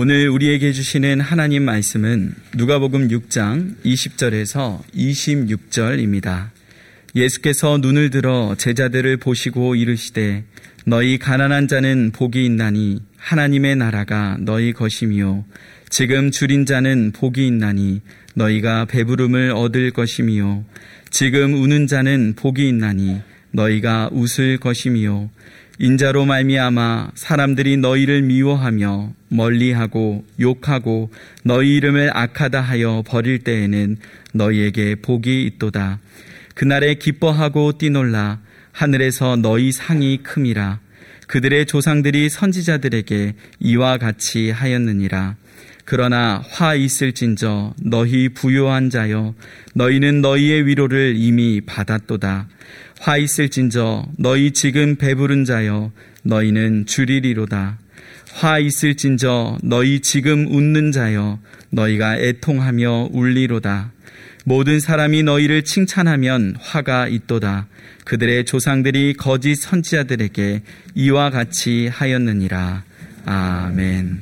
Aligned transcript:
오늘 0.00 0.28
우리에게 0.28 0.70
주시는 0.70 1.20
하나님 1.20 1.64
말씀은 1.64 2.32
누가복음 2.54 3.08
6장 3.08 3.74
20절에서 3.84 4.80
26절입니다. 4.94 6.50
예수께서 7.16 7.78
눈을 7.78 8.10
들어 8.10 8.54
제자들을 8.56 9.16
보시고 9.16 9.74
이르시되 9.74 10.44
너희 10.86 11.18
가난한 11.18 11.66
자는 11.66 12.12
복이 12.12 12.44
있나니 12.44 13.00
하나님의 13.16 13.74
나라가 13.74 14.36
너희 14.38 14.72
것이미요. 14.72 15.44
지금 15.90 16.30
줄인 16.30 16.64
자는 16.64 17.10
복이 17.10 17.44
있나니 17.44 18.00
너희가 18.36 18.84
배부름을 18.84 19.50
얻을 19.50 19.90
것이미요. 19.90 20.64
지금 21.10 21.60
우는 21.60 21.88
자는 21.88 22.34
복이 22.36 22.68
있나니 22.68 23.20
너희가 23.50 24.10
웃을 24.12 24.58
것이미요 24.58 25.28
인자로 25.80 26.24
말미암아 26.24 27.12
사람들이 27.14 27.76
너희를 27.76 28.22
미워하며 28.22 29.12
멀리하고 29.28 30.24
욕하고 30.40 31.10
너희 31.44 31.76
이름을 31.76 32.10
악하다 32.12 32.60
하여 32.60 33.04
버릴 33.06 33.38
때에는 33.44 33.96
너희에게 34.34 34.96
복이 34.96 35.44
있도다. 35.44 36.00
그날에 36.54 36.94
기뻐하고 36.94 37.78
뛰놀라 37.78 38.40
하늘에서 38.72 39.36
너희 39.36 39.70
상이 39.70 40.18
큼이라. 40.24 40.80
그들의 41.28 41.66
조상들이 41.66 42.28
선지자들에게 42.28 43.34
이와 43.60 43.98
같이 43.98 44.50
하였느니라. 44.50 45.36
그러나 45.84 46.42
화 46.50 46.74
있을진저 46.74 47.74
너희 47.80 48.28
부요한 48.28 48.90
자여 48.90 49.34
너희는 49.74 50.22
너희의 50.22 50.66
위로를 50.66 51.14
이미 51.16 51.60
받았도다. 51.64 52.48
화 53.00 53.16
있을진저 53.16 54.06
너희 54.18 54.50
지금 54.50 54.96
배부른 54.96 55.44
자여 55.44 55.92
너희는 56.22 56.86
줄이리로다. 56.86 57.78
화 58.32 58.58
있을진저 58.58 59.58
너희 59.62 60.00
지금 60.00 60.46
웃는 60.46 60.92
자여 60.92 61.38
너희가 61.70 62.18
애통하며 62.18 63.10
울리로다. 63.12 63.92
모든 64.44 64.80
사람이 64.80 65.22
너희를 65.22 65.64
칭찬하면 65.64 66.56
화가 66.58 67.08
있도다. 67.08 67.68
그들의 68.04 68.44
조상들이 68.46 69.14
거짓 69.14 69.56
선지자들에게 69.56 70.62
이와 70.94 71.30
같이 71.30 71.86
하였느니라. 71.88 72.84
아멘. 73.26 74.20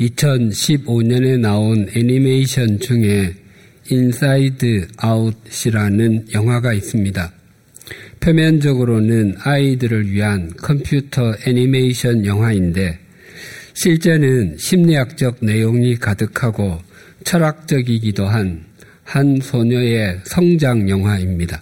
2015년에 0.00 1.38
나온 1.38 1.86
애니메이션 1.94 2.80
중에 2.80 3.43
인사이드 3.90 4.88
아웃이라는 4.96 6.26
영화가 6.32 6.72
있습니다. 6.72 7.32
표면적으로는 8.20 9.36
아이들을 9.40 10.10
위한 10.10 10.50
컴퓨터 10.56 11.34
애니메이션 11.46 12.24
영화인데 12.24 12.98
실제는 13.74 14.56
심리학적 14.58 15.38
내용이 15.40 15.96
가득하고 15.96 16.78
철학적이기도 17.24 18.26
한 18.26 18.74
한 19.04 19.38
소녀의 19.40 20.20
성장 20.24 20.88
영화입니다. 20.88 21.60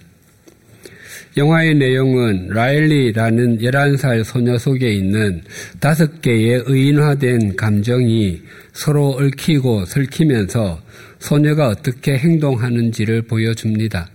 영화의 1.35 1.75
내용은 1.75 2.47
라일리라는 2.49 3.57
11살 3.59 4.23
소녀 4.23 4.57
속에 4.57 4.93
있는 4.93 5.41
다섯 5.79 6.21
개의 6.21 6.63
의인화된 6.67 7.55
감정이 7.55 8.41
서로 8.73 9.17
얽히고 9.17 9.85
설키면서 9.85 10.81
소녀가 11.17 11.69
어떻게 11.69 12.17
행동하는지를 12.17 13.23
보여줍니다. 13.23 14.09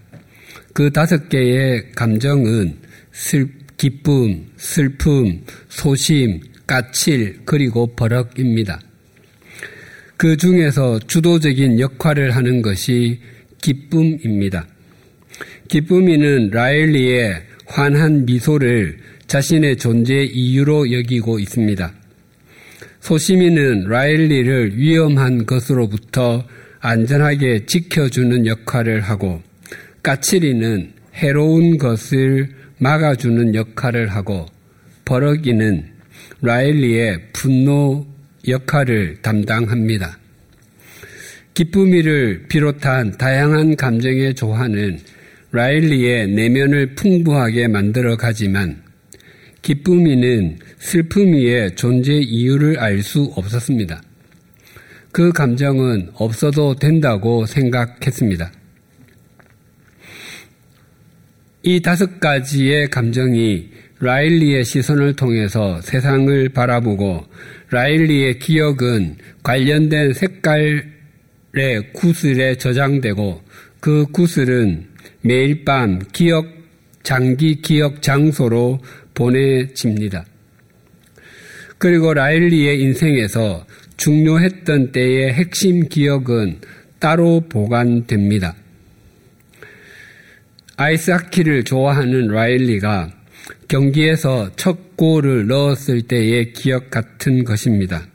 그 0.72 0.90
다섯 0.90 1.28
개의 1.28 1.90
감정은 1.96 2.76
슬, 3.10 3.48
기쁨, 3.76 4.44
슬픔, 4.56 5.40
소심, 5.68 6.40
까칠, 6.66 7.40
그리고 7.44 7.86
버럭입니다. 7.96 8.80
그 10.16 10.36
중에서 10.36 10.98
주도적인 11.00 11.80
역할을 11.80 12.36
하는 12.36 12.62
것이 12.62 13.20
기쁨입니다. 13.60 14.66
기쁨이는 15.68 16.50
라일리의 16.50 17.42
환한 17.66 18.24
미소를 18.24 18.98
자신의 19.26 19.76
존재 19.76 20.24
이유로 20.24 20.90
여기고 20.92 21.38
있습니다. 21.38 21.92
소심이는 23.00 23.84
라일리를 23.84 24.78
위험한 24.78 25.44
것으로부터 25.44 26.44
안전하게 26.80 27.66
지켜주는 27.66 28.46
역할을 28.46 29.00
하고 29.00 29.42
까칠이는 30.02 30.92
해로운 31.14 31.76
것을 31.76 32.48
막아주는 32.78 33.54
역할을 33.54 34.08
하고 34.08 34.46
버럭이는 35.04 35.84
라일리의 36.40 37.20
분노 37.32 38.06
역할을 38.46 39.18
담당합니다. 39.20 40.18
기쁨이를 41.54 42.46
비롯한 42.48 43.18
다양한 43.18 43.74
감정의 43.76 44.34
조화는 44.34 45.00
라일리의 45.50 46.28
내면을 46.28 46.94
풍부하게 46.94 47.68
만들어 47.68 48.16
가지만 48.16 48.82
기쁨이는 49.62 50.58
슬픔이의 50.78 51.74
존재 51.74 52.14
이유를 52.14 52.78
알 52.78 53.02
수 53.02 53.32
없었습니다. 53.34 54.02
그 55.10 55.32
감정은 55.32 56.10
없어도 56.14 56.74
된다고 56.74 57.46
생각했습니다. 57.46 58.52
이 61.62 61.80
다섯 61.80 62.20
가지의 62.20 62.88
감정이 62.90 63.70
라일리의 64.00 64.64
시선을 64.64 65.16
통해서 65.16 65.80
세상을 65.80 66.50
바라보고 66.50 67.24
라일리의 67.70 68.38
기억은 68.38 69.16
관련된 69.42 70.12
색깔의 70.12 70.82
구슬에 71.94 72.54
저장되고 72.56 73.42
그 73.80 74.06
구슬은 74.12 74.87
매일 75.22 75.64
밤 75.64 76.00
기억, 76.12 76.46
장기 77.02 77.60
기억 77.60 78.02
장소로 78.02 78.80
보내집니다. 79.14 80.24
그리고 81.78 82.14
라일리의 82.14 82.80
인생에서 82.80 83.66
중요했던 83.96 84.92
때의 84.92 85.32
핵심 85.32 85.88
기억은 85.88 86.60
따로 86.98 87.40
보관됩니다. 87.48 88.54
아이스하키를 90.76 91.64
좋아하는 91.64 92.28
라일리가 92.28 93.10
경기에서 93.66 94.50
첫 94.56 94.96
골을 94.96 95.46
넣었을 95.46 96.02
때의 96.02 96.52
기억 96.52 96.90
같은 96.90 97.44
것입니다. 97.44 98.06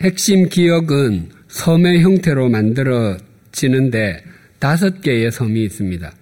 핵심 0.00 0.48
기억은 0.48 1.30
섬의 1.48 2.02
형태로 2.02 2.48
만들어지는데 2.48 4.24
다섯 4.60 5.00
개의 5.00 5.32
섬이 5.32 5.64
있습니다. 5.64 6.12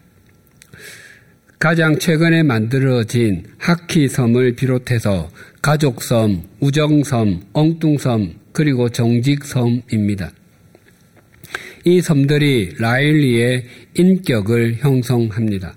가장 1.59 1.99
최근에 1.99 2.44
만들어진 2.44 3.43
하키섬을 3.59 4.54
비롯해서 4.54 5.28
가족섬, 5.60 6.44
우정섬, 6.60 7.43
엉뚱섬, 7.53 8.34
그리고 8.53 8.88
정직섬입니다. 8.88 10.31
이 11.84 12.00
섬들이 12.00 12.75
라일리의 12.78 13.65
인격을 13.94 14.77
형성합니다. 14.78 15.75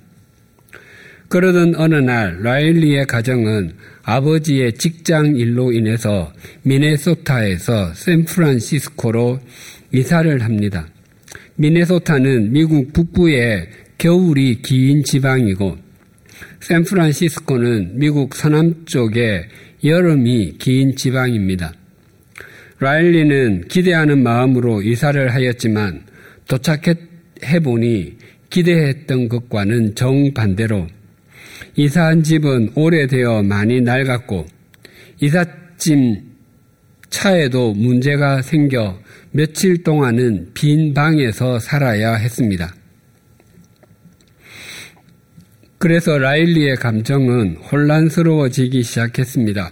그러던 1.30 1.76
어느 1.78 1.96
날 1.96 2.44
라일리의 2.44 3.08
가정은 3.08 3.74
아버지의 4.04 4.74
직장 4.74 5.36
일로 5.36 5.72
인해서 5.72 6.32
미네소타에서 6.62 7.96
샌프란시스코로 7.96 9.40
이사를 9.94 10.44
합니다. 10.44 10.88
미네소타는 11.56 12.52
미국 12.52 12.94
북부의 12.94 13.68
겨울이 13.98 14.62
긴 14.62 15.04
지방이고 15.04 15.78
샌프란시스코는 16.62 18.00
미국 18.00 18.36
서남쪽의 18.36 19.48
여름이 19.84 20.58
긴 20.60 20.96
지방입니다. 20.96 21.74
라일리는 22.80 23.68
기대하는 23.68 24.24
마음으로 24.24 24.82
이사를 24.82 25.34
하였지만 25.34 26.04
도착해 26.48 27.60
보니 27.64 28.18
기대했던 28.50 29.30
것과는 29.30 29.96
정반대로 29.96 30.88
이사한 31.76 32.24
집은 32.24 32.72
오래되어 32.76 33.44
많이 33.44 33.82
낡았고 33.82 34.46
이삿짐 35.22 36.22
차에도 37.10 37.74
문제가 37.74 38.42
생겨 38.42 39.00
며칠 39.34 39.82
동안은 39.82 40.52
빈 40.54 40.94
방에서 40.94 41.58
살아야 41.60 42.16
했습니다. 42.16 42.76
그래서 45.78 46.18
라일리의 46.18 46.76
감정은 46.76 47.56
혼란스러워지기 47.56 48.84
시작했습니다. 48.84 49.72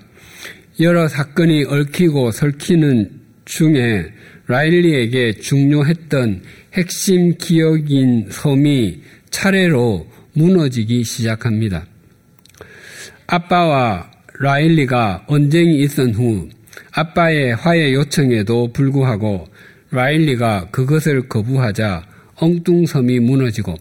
여러 0.80 1.10
사건이 1.10 1.66
얽히고 1.66 2.32
설키는 2.32 3.12
중에 3.44 4.06
라일리에게 4.48 5.34
중요했던 5.34 6.42
핵심 6.74 7.38
기억인 7.38 8.28
섬이 8.32 9.02
차례로 9.30 10.08
무너지기 10.34 11.04
시작합니다. 11.04 11.86
아빠와 13.28 14.10
라일리가 14.40 15.26
언쟁이 15.28 15.82
있은 15.82 16.16
후 16.16 16.48
아빠의 16.92 17.56
화해 17.56 17.94
요청에도 17.94 18.72
불구하고 18.74 19.48
라일리가 19.92 20.70
그것을 20.72 21.28
거부하자 21.28 22.06
엉뚱섬이 22.36 23.20
무너지고 23.20 23.76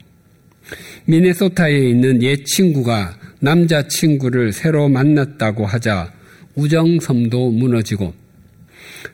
미네소타에 1.07 1.79
있는 1.91 2.23
옛 2.23 2.45
친구가 2.45 3.17
남자친구를 3.41 4.53
새로 4.53 4.89
만났다고 4.89 5.65
하자 5.65 6.13
우정섬도 6.55 7.53
무너지고 7.53 8.13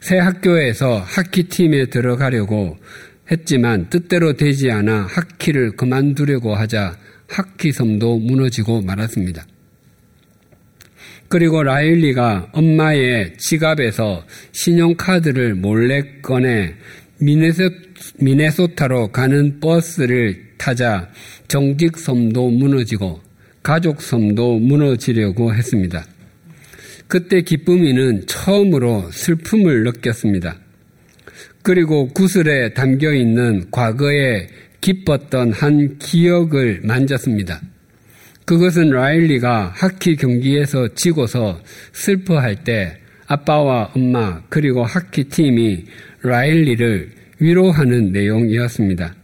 새 0.01 0.19
학교에서 0.19 0.99
하키팀에 0.99 1.87
들어가려고 1.87 2.79
했지만 3.31 3.89
뜻대로 3.91 4.35
되지 4.35 4.71
않아 4.71 5.07
하키를 5.07 5.77
그만두려고 5.77 6.55
하자 6.55 6.97
하키섬도 7.29 8.19
무너지고 8.19 8.83
말았습니다. 8.83 9.47
그리고 11.29 11.63
라일리가 11.63 12.51
엄마의 12.53 13.35
지갑에서 13.39 14.25
신용카드를 14.53 15.55
몰래 15.55 16.21
꺼내 16.23 16.75
미네소, 17.19 17.71
미네소타로 18.19 19.09
가는 19.09 19.61
버스를 19.61 20.45
타자 20.59 21.09
정직 21.49 21.99
섬도 21.99 22.51
무너지고 22.51 23.21
가족 23.63 24.03
섬도 24.03 24.59
무너지려고 24.59 25.55
했습니다. 25.55 26.05
그때 27.09 27.43
기쁨이는 27.43 28.27
처음으로 28.27 29.11
슬픔을 29.11 29.85
느꼈습니다. 29.85 30.57
그리고 31.63 32.09
구슬에 32.09 32.75
담겨 32.75 33.13
있는 33.13 33.71
과거에 33.71 34.49
기뻤던 34.81 35.53
한 35.53 35.99
기억을 35.99 36.81
만졌습니다. 36.83 37.61
그것은 38.45 38.91
라일리가 38.91 39.73
하키 39.75 40.17
경기에서 40.17 40.89
지고서 40.95 41.61
슬퍼할 41.93 42.65
때 42.65 42.99
아빠와 43.27 43.93
엄마 43.95 44.43
그리고 44.51 44.85
하키 44.85 45.25
팀이 45.25 45.85
라일리를 46.23 47.11
위로하는 47.39 48.13
내용이었습니다. 48.13 49.15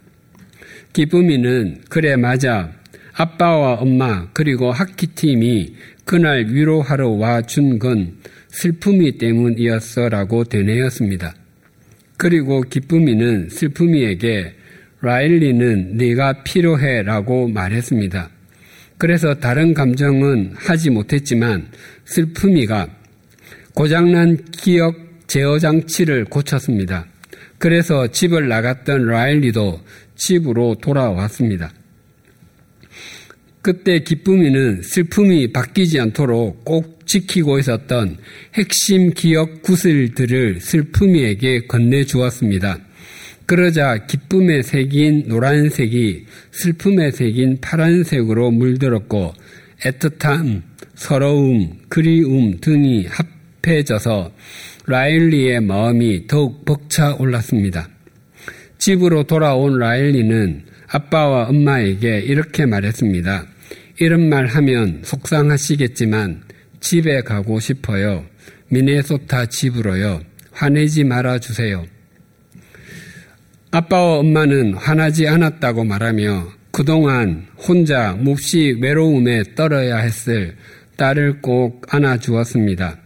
기쁨이는 0.92 1.82
그래 1.88 2.16
맞아 2.16 2.72
아빠와 3.14 3.74
엄마 3.74 4.28
그리고 4.32 4.72
하키 4.72 5.08
팀이 5.08 5.74
그날 6.04 6.46
위로하러 6.48 7.10
와 7.10 7.42
준 7.42 7.78
건 7.78 8.14
슬픔이 8.48 9.18
때문이었어라고 9.18 10.44
되뇌었습니다. 10.44 11.34
그리고 12.16 12.62
기쁨이는 12.62 13.48
슬픔이에게 13.50 14.54
라일리는 15.02 15.96
네가 15.96 16.42
필요해라고 16.42 17.48
말했습니다. 17.48 18.30
그래서 19.00 19.32
다른 19.32 19.72
감정은 19.72 20.52
하지 20.56 20.90
못했지만 20.90 21.68
슬픔이가 22.04 22.86
고장난 23.72 24.36
기억 24.52 24.94
제어 25.26 25.58
장치를 25.58 26.26
고쳤습니다. 26.26 27.06
그래서 27.56 28.08
집을 28.08 28.48
나갔던 28.48 29.06
라일리도 29.06 29.80
집으로 30.16 30.76
돌아왔습니다. 30.82 31.72
그때 33.62 34.00
기쁨이는 34.00 34.82
슬픔이 34.82 35.50
바뀌지 35.50 35.98
않도록 35.98 36.66
꼭 36.66 37.06
지키고 37.06 37.58
있었던 37.58 38.18
핵심 38.52 39.14
기억 39.14 39.62
구슬들을 39.62 40.60
슬픔이에게 40.60 41.68
건네주었습니다. 41.68 42.89
그러자 43.50 44.06
기쁨에 44.06 44.62
새긴 44.62 45.24
노란색이 45.26 46.24
슬픔에 46.52 47.10
새긴 47.10 47.58
파란색으로 47.60 48.52
물들었고 48.52 49.34
애틋함, 49.82 50.62
서러움, 50.94 51.80
그리움 51.88 52.60
등이 52.60 53.08
합해져서 53.08 54.30
라일리의 54.86 55.62
마음이 55.62 56.28
더욱 56.28 56.64
벅차 56.64 57.16
올랐습니다. 57.16 57.88
집으로 58.78 59.24
돌아온 59.24 59.80
라일리는 59.80 60.66
아빠와 60.86 61.48
엄마에게 61.48 62.20
이렇게 62.20 62.66
말했습니다. 62.66 63.46
이런 63.98 64.28
말 64.28 64.46
하면 64.46 65.00
속상하시겠지만 65.02 66.42
집에 66.78 67.22
가고 67.22 67.58
싶어요. 67.58 68.24
미네소타 68.68 69.46
집으로요. 69.46 70.20
화내지 70.52 71.02
말아 71.02 71.40
주세요. 71.40 71.84
아빠와 73.72 74.18
엄마는 74.18 74.74
화나지 74.74 75.28
않았다고 75.28 75.84
말하며 75.84 76.48
그동안 76.72 77.46
혼자 77.56 78.16
몹시 78.18 78.76
외로움에 78.80 79.42
떨어야 79.54 79.98
했을 79.98 80.56
딸을 80.96 81.40
꼭 81.40 81.86
안아주었습니다. 81.88 82.98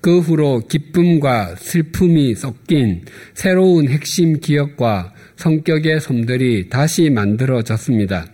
그 0.00 0.18
후로 0.18 0.66
기쁨과 0.68 1.54
슬픔이 1.56 2.34
섞인 2.34 3.02
새로운 3.34 3.88
핵심 3.88 4.40
기억과 4.40 5.12
성격의 5.36 6.00
섬들이 6.00 6.68
다시 6.68 7.08
만들어졌습니다. 7.10 8.26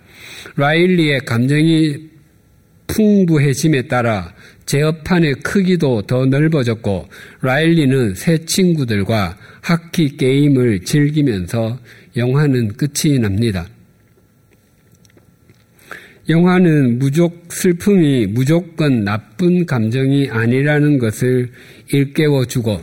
라일리의 0.56 1.20
감정이 1.26 2.15
풍부해짐에 2.86 3.88
따라 3.88 4.34
제어판의 4.66 5.36
크기도 5.42 6.02
더 6.02 6.26
넓어졌고 6.26 7.08
라일리는 7.40 8.14
새 8.14 8.38
친구들과 8.38 9.36
하키 9.60 10.16
게임을 10.16 10.80
즐기면서 10.84 11.78
영화는 12.16 12.68
끝이 12.76 13.18
납니다. 13.18 13.66
영화는 16.28 16.98
무족 16.98 17.46
슬픔이 17.50 18.26
무조건 18.26 19.04
나쁜 19.04 19.64
감정이 19.64 20.28
아니라는 20.30 20.98
것을 20.98 21.50
일깨워주고 21.92 22.80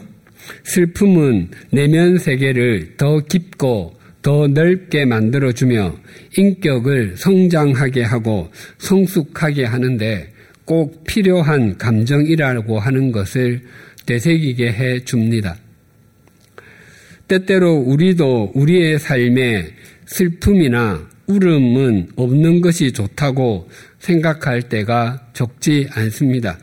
슬픔은 0.64 1.50
내면 1.72 2.18
세계를 2.18 2.96
더 2.96 3.20
깊고 3.20 3.96
더 4.24 4.48
넓게 4.48 5.06
만들어주며 5.06 5.96
인격을 6.38 7.18
성장하게 7.18 8.04
하고 8.04 8.50
성숙하게 8.80 9.66
하는데 9.66 10.34
꼭 10.66 11.04
필요한 11.04 11.78
감정이라고 11.78 12.80
하는 12.80 13.12
것을 13.12 13.62
되새기게 14.06 14.72
해 14.72 15.04
줍니다. 15.04 15.58
때때로 17.28 17.76
우리도 17.76 18.54
우리의 18.56 18.98
삶에 18.98 19.68
슬픔이나 20.06 21.10
울음은 21.28 22.12
없는 22.16 22.62
것이 22.62 22.94
좋다고 22.94 23.70
생각할 24.00 24.64
때가 24.64 25.28
적지 25.34 25.88
않습니다. 25.92 26.58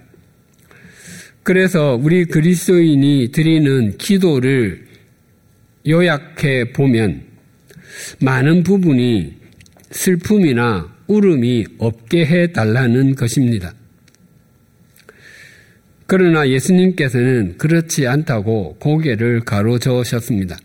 그래서 1.42 1.98
우리 2.00 2.24
그리스도인이 2.24 3.32
드리는 3.32 3.96
기도를 3.98 4.86
요약해 5.86 6.72
보면 6.72 7.29
많은 8.20 8.62
부분이 8.62 9.34
슬픔이나 9.90 10.94
울음이 11.06 11.66
없게 11.78 12.24
해 12.24 12.52
달라는 12.52 13.14
것입니다. 13.14 13.74
그러나 16.06 16.48
예수님께서는 16.48 17.56
그렇지 17.56 18.06
않다고 18.06 18.76
고개를 18.80 19.40
가로저으셨습니다. 19.40 20.56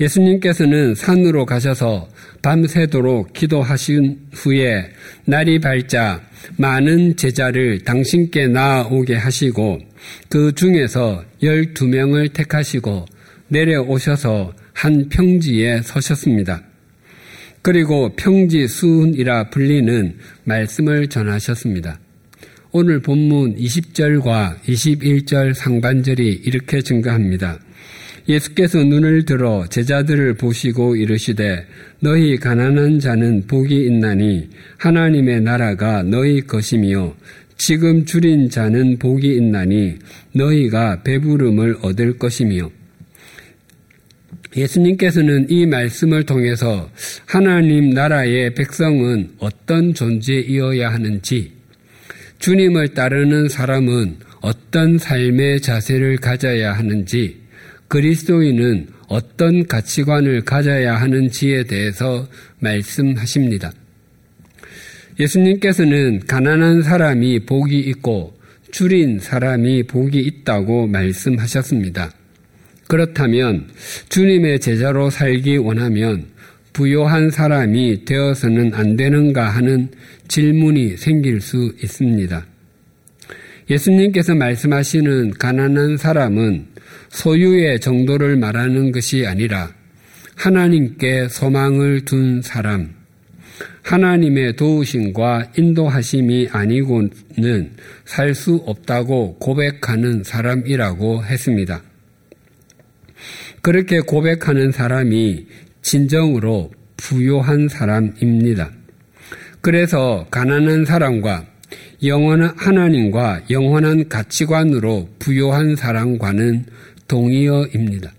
예수님께서는 0.00 0.94
산으로 0.94 1.46
가셔서 1.46 2.08
밤새도록 2.42 3.32
기도하신 3.32 4.18
후에 4.32 4.90
날이 5.24 5.60
밝자 5.60 6.20
많은 6.56 7.16
제자를 7.16 7.80
당신께 7.80 8.48
나아오게 8.48 9.14
하시고 9.14 9.78
그 10.28 10.52
중에서 10.52 11.24
열두 11.42 11.86
명을 11.86 12.30
택하시고 12.30 13.06
내려오셔서 13.48 14.52
한 14.72 15.08
평지에 15.08 15.82
서셨습니다. 15.82 16.62
그리고 17.62 18.10
평지 18.16 18.66
수훈이라 18.66 19.50
불리는 19.50 20.16
말씀을 20.44 21.08
전하셨습니다. 21.08 22.00
오늘 22.72 23.00
본문 23.00 23.56
20절과 23.56 24.60
21절 24.62 25.54
상반절이 25.54 26.42
이렇게 26.44 26.80
증가합니다. 26.80 27.60
예수께서 28.28 28.82
눈을 28.82 29.24
들어 29.24 29.66
제자들을 29.68 30.34
보시고 30.34 30.96
이르시되 30.96 31.66
너희 32.00 32.36
가난한 32.36 32.98
자는 32.98 33.46
복이 33.46 33.84
있나니 33.86 34.48
하나님의 34.78 35.42
나라가 35.42 36.02
너희 36.02 36.40
것이며 36.40 37.14
지금 37.56 38.04
줄인 38.04 38.48
자는 38.48 38.98
복이 38.98 39.34
있나니 39.36 39.98
너희가 40.34 41.02
배부름을 41.02 41.78
얻을 41.82 42.18
것이며 42.18 42.70
예수님께서는 44.56 45.46
이 45.48 45.66
말씀을 45.66 46.24
통해서 46.24 46.90
하나님 47.26 47.90
나라의 47.90 48.54
백성은 48.54 49.32
어떤 49.38 49.94
존재이어야 49.94 50.92
하는지, 50.92 51.52
주님을 52.38 52.88
따르는 52.88 53.48
사람은 53.48 54.16
어떤 54.40 54.98
삶의 54.98 55.60
자세를 55.60 56.18
가져야 56.18 56.72
하는지, 56.72 57.40
그리스도인은 57.88 58.88
어떤 59.08 59.66
가치관을 59.66 60.42
가져야 60.42 60.96
하는지에 60.96 61.64
대해서 61.64 62.26
말씀하십니다. 62.60 63.72
예수님께서는 65.20 66.20
가난한 66.26 66.82
사람이 66.82 67.40
복이 67.40 67.78
있고 67.78 68.34
줄인 68.70 69.18
사람이 69.18 69.82
복이 69.84 70.18
있다고 70.18 70.86
말씀하셨습니다. 70.86 72.10
그렇다면 72.92 73.68
주님의 74.10 74.60
제자로 74.60 75.08
살기 75.08 75.56
원하면 75.56 76.26
부요한 76.74 77.30
사람이 77.30 78.04
되어서는 78.04 78.74
안 78.74 78.96
되는가 78.96 79.48
하는 79.48 79.88
질문이 80.28 80.98
생길 80.98 81.40
수 81.40 81.72
있습니다. 81.82 82.44
예수님께서 83.70 84.34
말씀하시는 84.34 85.30
가난한 85.38 85.96
사람은 85.96 86.66
소유의 87.08 87.80
정도를 87.80 88.36
말하는 88.36 88.92
것이 88.92 89.26
아니라 89.26 89.72
하나님께 90.36 91.28
소망을 91.30 92.04
둔 92.04 92.42
사람, 92.42 92.90
하나님의 93.84 94.56
도우심과 94.56 95.52
인도하심이 95.56 96.48
아니고는 96.52 97.70
살 98.04 98.34
수 98.34 98.62
없다고 98.66 99.38
고백하는 99.38 100.24
사람이라고 100.24 101.24
했습니다. 101.24 101.82
그렇게 103.62 104.00
고백하는 104.00 104.72
사람이 104.72 105.46
진정으로 105.82 106.72
부요한 106.96 107.68
사람입니다. 107.68 108.70
그래서 109.60 110.26
가난한 110.30 110.84
사람과 110.84 111.46
영원한 112.02 112.52
하나님과 112.56 113.42
영원한 113.50 114.08
가치관으로 114.08 115.08
부요한 115.20 115.76
사람과는 115.76 116.66
동의어입니다. 117.06 118.12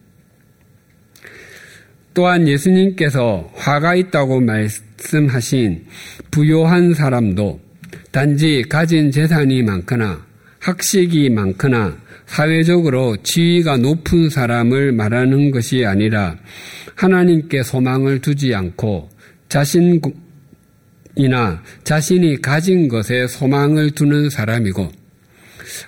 또한 2.13 2.47
예수님께서 2.47 3.51
화가 3.55 3.95
있다고 3.95 4.39
말씀하신 4.39 5.85
부요한 6.31 6.93
사람도 6.93 7.59
단지 8.11 8.63
가진 8.69 9.11
재산이 9.11 9.63
많거나 9.63 10.25
학식이 10.59 11.29
많거나 11.31 11.97
사회적으로 12.33 13.15
지위가 13.21 13.77
높은 13.77 14.27
사람을 14.27 14.91
말하는 14.91 15.51
것이 15.51 15.85
아니라 15.85 16.35
하나님께 16.95 17.61
소망을 17.61 18.21
두지 18.21 18.55
않고 18.55 19.07
자신이나 19.49 20.11
자신이 21.83 22.41
가진 22.41 22.87
것에 22.87 23.27
소망을 23.27 23.91
두는 23.91 24.31
사람이고 24.31 24.91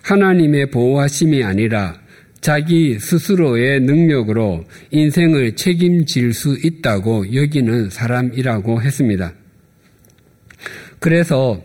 하나님의 0.03 0.69
보호하심이 0.69 1.43
아니라 1.43 1.99
자기 2.41 2.99
스스로의 2.99 3.79
능력으로 3.79 4.65
인생을 4.91 5.55
책임질 5.55 6.35
수 6.35 6.55
있다고 6.63 7.33
여기는 7.33 7.89
사람이라고 7.89 8.83
했습니다. 8.83 9.33
그래서 10.99 11.59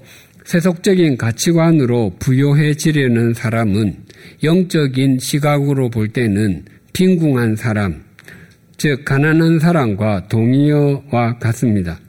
세속적인 0.50 1.16
가치관으로 1.16 2.16
부요해지려는 2.18 3.34
사람은 3.34 3.94
영적인 4.42 5.20
시각으로 5.20 5.90
볼 5.90 6.08
때는 6.08 6.64
빈궁한 6.92 7.54
사람, 7.54 8.02
즉 8.76 9.04
가난한 9.04 9.60
사람과 9.60 10.26
동의어와 10.26 11.38
같습니다. 11.38 12.00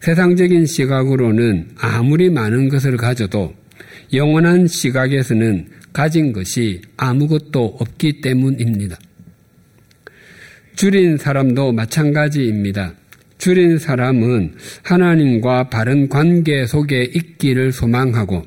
세상적인 0.00 0.64
시각으로는 0.64 1.72
아무리 1.76 2.30
많은 2.30 2.70
것을 2.70 2.96
가져도 2.96 3.52
영원한 4.14 4.66
시각에서는 4.66 5.68
가진 5.92 6.32
것이 6.32 6.80
아무것도 6.96 7.76
없기 7.80 8.22
때문입니다. 8.22 8.96
줄인 10.74 11.18
사람도 11.18 11.72
마찬가지입니다. 11.72 12.94
줄인 13.38 13.78
사람은 13.78 14.54
하나님과 14.82 15.70
바른 15.70 16.08
관계 16.08 16.66
속에 16.66 17.04
있기를 17.04 17.72
소망하고 17.72 18.44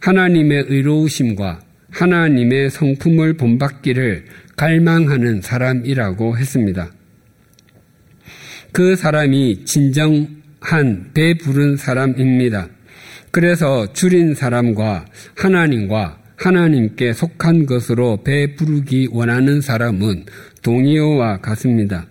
하나님의 0.00 0.66
의로우심과 0.68 1.60
하나님의 1.90 2.70
성품을 2.70 3.34
본받기를 3.34 4.26
갈망하는 4.56 5.40
사람이라고 5.40 6.36
했습니다. 6.38 6.90
그 8.72 8.96
사람이 8.96 9.64
진정한 9.64 11.10
배부른 11.14 11.76
사람입니다. 11.76 12.68
그래서 13.30 13.92
줄인 13.92 14.34
사람과 14.34 15.06
하나님과 15.36 16.18
하나님께 16.36 17.12
속한 17.12 17.66
것으로 17.66 18.22
배부르기 18.22 19.08
원하는 19.12 19.60
사람은 19.60 20.26
동의어와 20.62 21.38
같습니다. 21.40 22.06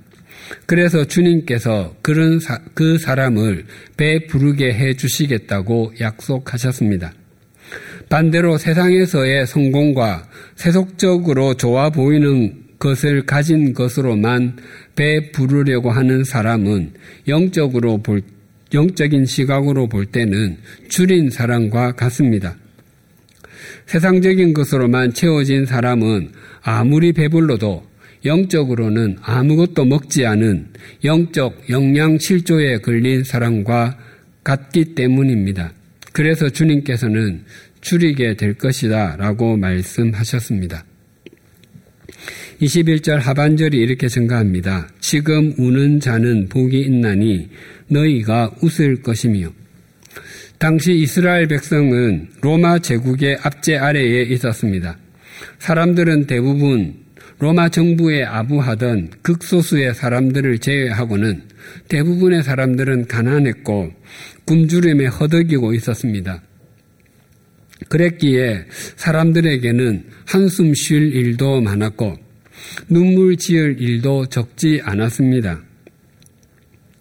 그래서 0.66 1.06
주님께서 1.06 1.96
그런 2.02 2.40
사, 2.40 2.60
그 2.74 2.98
사람을 2.98 3.66
배 3.98 4.26
부르게 4.28 4.74
해 4.74 4.94
주시겠다고 4.96 5.94
약속하셨습니다. 6.00 7.14
반대로 8.10 8.58
세상에서의 8.58 9.48
성공과 9.48 10.28
세속적으로 10.56 11.56
좋아 11.56 11.90
보이는 11.90 12.64
것을 12.80 13.26
가진 13.26 13.74
것으로만 13.74 14.58
배 14.96 15.32
부르려고 15.32 15.90
하는 15.90 16.24
사람은 16.24 16.94
영적으로 17.28 18.04
볼, 18.04 18.22
영적인 18.74 19.26
시각으로 19.26 19.88
볼 19.88 20.06
때는 20.06 20.58
줄인 20.90 21.30
사람과 21.30 21.94
같습니다. 21.94 22.56
세상적인 23.86 24.54
것으로만 24.54 25.14
채워진 25.14 25.66
사람은 25.66 26.32
아무리 26.62 27.14
배불러도 27.14 27.84
영적으로는 28.26 29.18
아무것도 29.22 29.86
먹지 29.86 30.26
않은 30.26 30.68
영적 31.04 31.70
영양 31.70 32.18
실조에 32.18 32.78
걸린 32.78 33.24
사람과 33.24 33.98
같기 34.44 34.96
때문입니다. 34.96 35.74
그래서 36.14 36.50
주님께서는 36.50 37.44
줄이게 37.82 38.36
될 38.36 38.54
것이다 38.54 39.18
라고 39.18 39.58
말씀하셨습니다. 39.58 40.86
21절 42.62 43.20
하반절이 43.20 43.78
이렇게 43.78 44.08
증가합니다. 44.08 44.88
지금 45.00 45.54
우는 45.58 46.00
자는 46.00 46.48
복이 46.48 46.80
있나니 46.80 47.50
너희가 47.88 48.52
웃을 48.62 49.02
것이며 49.02 49.50
당시 50.60 50.94
이스라엘 50.94 51.48
백성은 51.48 52.30
로마 52.42 52.80
제국의 52.80 53.40
압제 53.42 53.78
아래에 53.78 54.24
있었습니다. 54.24 54.98
사람들은 55.60 56.28
대부분 56.28 57.03
로마 57.44 57.68
정부에 57.68 58.24
아부하던 58.24 59.10
극소수의 59.22 59.96
사람들을 59.96 60.60
제외하고는 60.60 61.42
대부분의 61.90 62.42
사람들은 62.42 63.08
가난했고 63.08 63.92
굶주림에 64.46 65.08
허덕이고 65.08 65.74
있었습니다. 65.74 66.42
그랬기에 67.90 68.64
사람들에게는 68.96 70.06
한숨 70.26 70.74
쉴 70.74 71.14
일도 71.14 71.60
많았고 71.60 72.16
눈물 72.88 73.36
지을 73.36 73.76
일도 73.78 74.28
적지 74.28 74.80
않았습니다. 74.82 75.62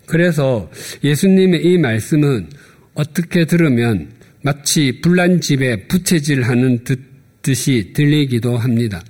그래서 0.07 0.69
예수님의 1.05 1.65
이 1.65 1.79
말씀은 1.79 2.49
어떻게 2.95 3.45
들으면 3.45 4.11
마치 4.43 5.01
불난 5.01 5.41
집에 5.41 5.87
부채질하는 5.87 6.83
듯 6.83 7.13
이 7.45 7.93
들리기도 7.93 8.57
합니다. 8.57 9.03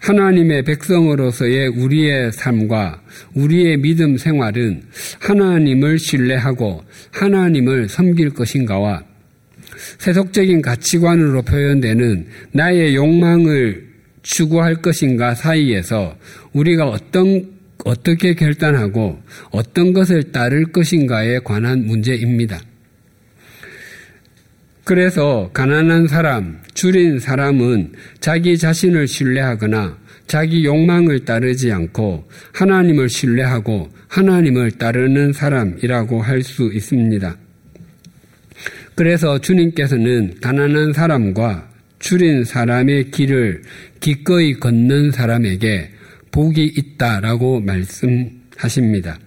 하나님의 0.00 0.64
백성으로서의 0.64 1.68
우리의 1.68 2.32
삶과 2.32 3.02
우리의 3.34 3.76
믿음 3.78 4.16
생활은 4.16 4.82
하나님을 5.20 5.98
신뢰하고 5.98 6.82
하나님을 7.12 7.88
섬길 7.88 8.30
것인가와 8.30 9.04
세속적인 9.98 10.62
가치관으로 10.62 11.42
표현되는 11.42 12.26
나의 12.52 12.96
욕망을 12.96 13.88
추구할 14.22 14.76
것인가 14.76 15.34
사이에서 15.34 16.16
우리가 16.52 16.88
어떤 16.88 17.60
어떻게 17.84 18.34
결단하고 18.34 19.18
어떤 19.50 19.92
것을 19.92 20.32
따를 20.32 20.70
것인가에 20.72 21.38
관한 21.40 21.86
문제입니다. 21.86 22.60
그래서 24.84 25.50
가난한 25.52 26.08
사람, 26.08 26.60
줄인 26.74 27.18
사람은 27.18 27.92
자기 28.20 28.58
자신을 28.58 29.06
신뢰하거나 29.06 29.98
자기 30.26 30.64
욕망을 30.64 31.24
따르지 31.24 31.72
않고 31.72 32.28
하나님을 32.52 33.08
신뢰하고 33.08 33.88
하나님을 34.08 34.72
따르는 34.72 35.32
사람이라고 35.32 36.22
할 36.22 36.42
수 36.42 36.70
있습니다. 36.72 37.36
그래서 38.94 39.38
주님께서는 39.38 40.34
가난한 40.40 40.92
사람과 40.92 41.68
줄인 41.98 42.44
사람의 42.44 43.10
길을 43.10 43.62
기꺼이 44.00 44.54
걷는 44.54 45.10
사람에게 45.10 45.90
복이 46.30 46.64
있다라고 46.76 47.60
말씀하십니다. 47.60 49.18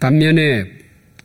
반면에 0.00 0.77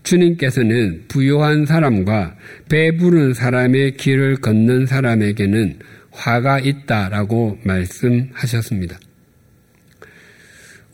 주님께서는 0.04 1.06
부유한 1.08 1.66
사람과 1.66 2.36
배부른 2.70 3.34
사람의 3.34 3.98
길을 3.98 4.38
걷는 4.38 4.86
사람에게는 4.86 5.80
화가 6.12 6.60
있다라고 6.60 7.60
말씀하셨습니다. 7.64 9.00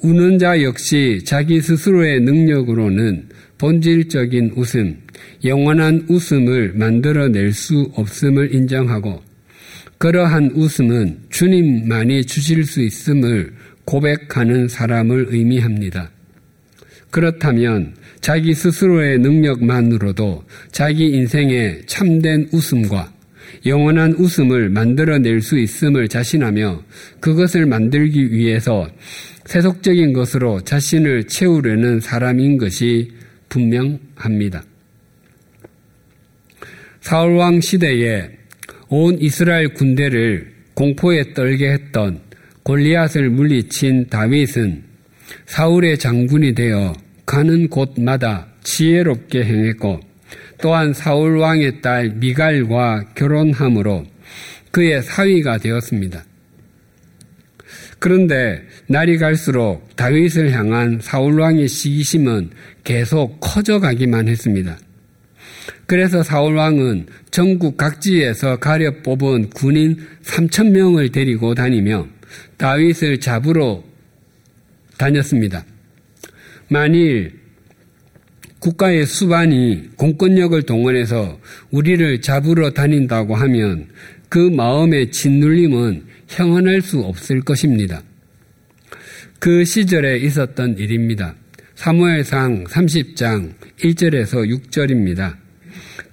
우는 0.01 0.39
자 0.39 0.61
역시 0.61 1.21
자기 1.25 1.61
스스로의 1.61 2.21
능력으로는 2.21 3.27
본질적인 3.57 4.53
웃음, 4.55 4.97
영원한 5.43 6.05
웃음을 6.07 6.71
만들어낼 6.73 7.51
수 7.51 7.91
없음을 7.95 8.55
인정하고 8.55 9.21
그러한 9.97 10.51
웃음은 10.55 11.23
주님만이 11.29 12.23
주실 12.23 12.63
수 12.63 12.81
있음을 12.81 13.51
고백하는 13.83 14.69
사람을 14.69 15.27
의미합니다. 15.29 16.11
그렇다면 17.11 17.95
자기 18.21 18.53
스스로의 18.53 19.19
능력만으로도 19.19 20.43
자기 20.71 21.07
인생의 21.09 21.83
참된 21.85 22.47
웃음과 22.51 23.13
영원한 23.65 24.13
웃음을 24.13 24.69
만들어낼 24.69 25.41
수 25.41 25.57
있음을 25.57 26.07
자신하며 26.07 26.83
그것을 27.19 27.65
만들기 27.65 28.31
위해서 28.31 28.87
세속적인 29.45 30.13
것으로 30.13 30.61
자신을 30.61 31.25
채우려는 31.25 31.99
사람인 31.99 32.57
것이 32.57 33.11
분명합니다. 33.49 34.63
사울왕 37.01 37.61
시대에 37.61 38.29
온 38.89 39.17
이스라엘 39.19 39.73
군대를 39.73 40.53
공포에 40.75 41.33
떨게 41.33 41.71
했던 41.71 42.19
골리앗을 42.63 43.29
물리친 43.29 44.07
다윗은 44.09 44.88
사울의 45.45 45.97
장군이 45.97 46.53
되어 46.53 46.93
가는 47.25 47.69
곳마다 47.69 48.47
지혜롭게 48.63 49.43
행했고 49.43 49.99
또한 50.61 50.93
사울 50.93 51.37
왕의 51.37 51.81
딸 51.81 52.09
미갈과 52.09 53.13
결혼함으로 53.15 54.05
그의 54.71 55.01
사위가 55.01 55.57
되었습니다. 55.59 56.23
그런데 57.99 58.61
날이 58.87 59.17
갈수록 59.17 59.95
다윗을 59.95 60.51
향한 60.51 60.99
사울 61.01 61.39
왕의 61.39 61.67
시기심은 61.67 62.51
계속 62.83 63.39
커져가기만 63.41 64.27
했습니다. 64.27 64.77
그래서 65.85 66.23
사울 66.23 66.55
왕은 66.55 67.07
전국 67.31 67.75
각지에서 67.77 68.57
가려 68.57 68.91
뽑은 69.03 69.49
군인 69.49 69.97
3천 70.23 70.71
명을 70.71 71.11
데리고 71.11 71.53
다니며 71.53 72.07
다윗을 72.57 73.19
잡으러 73.19 73.83
다녔습니다. 74.99 75.65
만일 76.67 77.39
국가의 78.59 79.05
수반이 79.05 79.89
공권력을 79.95 80.61
동원해서 80.63 81.39
우리를 81.71 82.21
잡으러 82.21 82.71
다닌다고 82.71 83.35
하면 83.35 83.87
그 84.27 84.37
마음의 84.37 85.11
짓눌림은 85.11 86.03
형언할 86.27 86.81
수 86.81 86.99
없을 86.99 87.41
것입니다. 87.41 88.03
그 89.39 89.63
시절에 89.63 90.17
있었던 90.17 90.77
일입니다. 90.77 91.33
사무엘상 91.75 92.65
30장 92.65 93.53
1절에서 93.79 94.45
6절입니다. 94.49 95.37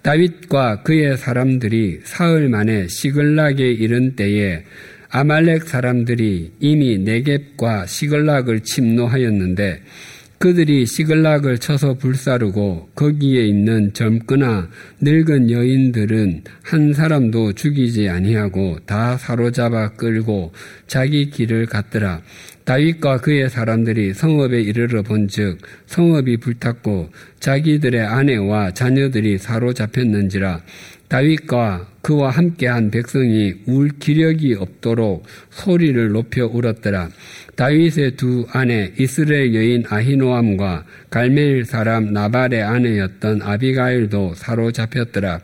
다윗과 0.01 0.83
그의 0.83 1.17
사람들이 1.17 1.99
사흘 2.05 2.47
만에 2.47 2.87
시글락에 2.87 3.69
이른 3.69 4.15
때에 4.15 4.63
아말렉 5.09 5.63
사람들이 5.63 6.53
이미 6.59 6.97
네겝과 6.97 7.85
시글락을 7.85 8.61
침노하였는데 8.61 9.81
그들이 10.39 10.85
시글락을 10.85 11.57
쳐서 11.57 11.95
불사르고 11.95 12.89
거기에 12.93 13.47
있는 13.47 13.91
젊거나 13.93 14.69
늙은 15.01 15.49
여인들은 15.49 16.43
한 16.61 16.93
사람도 16.93 17.53
죽이지 17.53 18.07
아니하고 18.07 18.77
다 18.85 19.17
사로잡아 19.17 19.93
끌고 19.93 20.53
자기 20.85 21.31
길을 21.31 21.65
갔더라. 21.65 22.21
다윗과 22.65 23.21
그의 23.21 23.49
사람들이 23.49 24.13
성읍에 24.13 24.61
이르러 24.61 25.01
본즉 25.01 25.59
성읍이 25.87 26.37
불탔고 26.37 27.09
자기들의 27.39 27.99
아내와 28.01 28.73
자녀들이 28.73 29.37
사로잡혔는지라 29.39 30.61
다윗과 31.09 31.87
그와 32.01 32.29
함께한 32.29 32.91
백성이 32.91 33.53
울 33.65 33.89
기력이 33.99 34.55
없도록 34.55 35.25
소리를 35.49 36.09
높여 36.09 36.45
울었더라. 36.45 37.09
다윗의 37.55 38.17
두 38.17 38.45
아내 38.51 38.93
이스라엘 38.99 39.53
여인 39.55 39.83
아히노암과 39.87 40.85
갈멜 41.09 41.63
사람 41.63 42.13
나발의 42.13 42.61
아내였던 42.61 43.41
아비가일도 43.41 44.35
사로잡혔더라. 44.35 45.41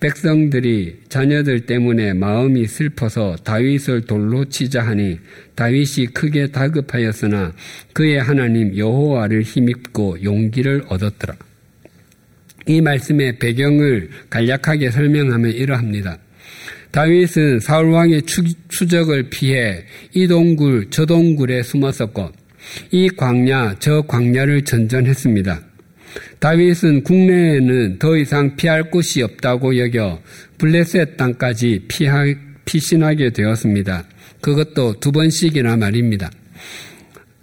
백성들이 0.00 1.02
자녀들 1.08 1.66
때문에 1.66 2.12
마음이 2.12 2.66
슬퍼서 2.66 3.36
다윗을 3.44 4.02
돌로 4.02 4.46
치자 4.46 4.82
하니 4.82 5.20
다윗이 5.54 6.06
크게 6.12 6.48
다급하였으나 6.48 7.52
그의 7.92 8.20
하나님 8.20 8.76
여호와를 8.76 9.42
힘입고 9.42 10.24
용기를 10.24 10.84
얻었더라. 10.88 11.36
이 12.66 12.80
말씀의 12.80 13.38
배경을 13.38 14.10
간략하게 14.30 14.90
설명하면 14.90 15.52
이러합니다. 15.52 16.18
다윗은 16.92 17.60
사울 17.60 17.90
왕의 17.90 18.22
추적을 18.68 19.30
피해 19.30 19.84
이 20.14 20.26
동굴 20.28 20.88
저 20.90 21.06
동굴에 21.06 21.62
숨었었고 21.62 22.30
이 22.90 23.08
광야 23.08 23.76
저 23.78 24.02
광야를 24.02 24.62
전전했습니다. 24.62 25.60
다윗은 26.38 27.04
국내에는 27.04 27.98
더 27.98 28.16
이상 28.16 28.56
피할 28.56 28.90
곳이 28.90 29.22
없다고 29.22 29.78
여겨 29.78 30.20
블레셋 30.58 31.16
땅까지 31.16 31.84
피하, 31.88 32.24
피신하게 32.66 33.30
되었습니다. 33.30 34.04
그것도 34.42 35.00
두 35.00 35.10
번씩이나 35.12 35.76
말입니다. 35.76 36.30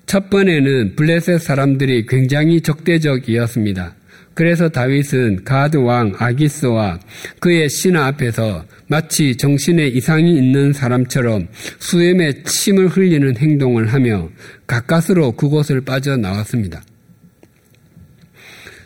첫 0.05 0.29
번에는 0.29 0.95
블레셋 0.95 1.41
사람들이 1.41 2.05
굉장히 2.07 2.61
적대적이었습니다. 2.61 3.95
그래서 4.39 4.69
다윗은 4.69 5.43
가드 5.43 5.75
왕 5.75 6.13
아기스와 6.17 6.97
그의 7.41 7.67
신하 7.67 8.05
앞에서 8.05 8.63
마치 8.87 9.35
정신에 9.35 9.87
이상이 9.87 10.37
있는 10.37 10.71
사람처럼 10.71 11.49
수염에 11.79 12.43
침을 12.43 12.87
흘리는 12.87 13.35
행동을 13.35 13.87
하며 13.91 14.29
가까스로 14.65 15.33
그곳을 15.33 15.81
빠져나왔습니다. 15.81 16.81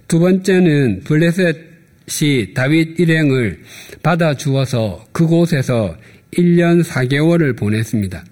두 0.08 0.18
번째는 0.18 1.02
블레셋이 1.04 2.56
다윗 2.56 3.00
일행을 3.00 3.60
받아 4.02 4.34
주어서 4.34 5.06
그곳에서 5.12 5.96
1년 6.32 6.84
4개월을 6.84 7.56
보냈습니다. 7.56 8.26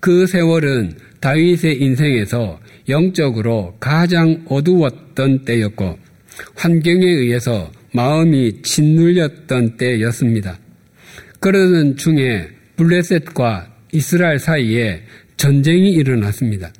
그 0.00 0.26
세월은 0.26 0.94
다윗의 1.20 1.80
인생에서 1.80 2.58
영적으로 2.88 3.76
가장 3.78 4.44
어두웠던 4.48 5.44
때였고 5.44 6.09
환경에 6.54 7.04
의해서 7.04 7.70
마음이 7.92 8.62
짓눌렸던 8.62 9.76
때였습니다. 9.76 10.58
그러던 11.40 11.96
중에 11.96 12.48
블레셋과 12.76 13.74
이스라엘 13.92 14.38
사이에 14.38 15.02
전쟁이 15.36 15.92
일어났습니다. 15.92 16.72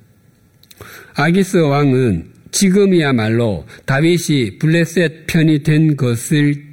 아기스 1.14 1.58
왕은 1.58 2.30
지금이야말로 2.52 3.66
다윗이 3.86 4.58
블레셋 4.58 5.26
편이 5.26 5.62
된 5.62 5.96
것을 5.96 6.70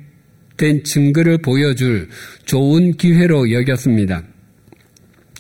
된 0.58 0.84
증거를 0.84 1.38
보여줄 1.40 2.10
좋은 2.46 2.94
기회로 2.94 3.52
여겼습니다. 3.52 4.24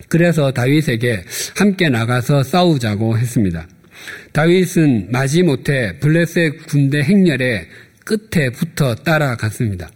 그래서 0.10 0.52
다윗에게 0.52 1.24
함께 1.56 1.90
나가서 1.90 2.44
싸우자고 2.44 3.18
했습니다. 3.18 3.68
다윗은 4.32 5.12
마지못해 5.12 6.00
블레셋 6.00 6.68
군대 6.68 7.02
행렬의 7.02 7.68
끝에 8.04 8.50
붙어 8.52 8.96
따라갔습니다. 8.96 9.90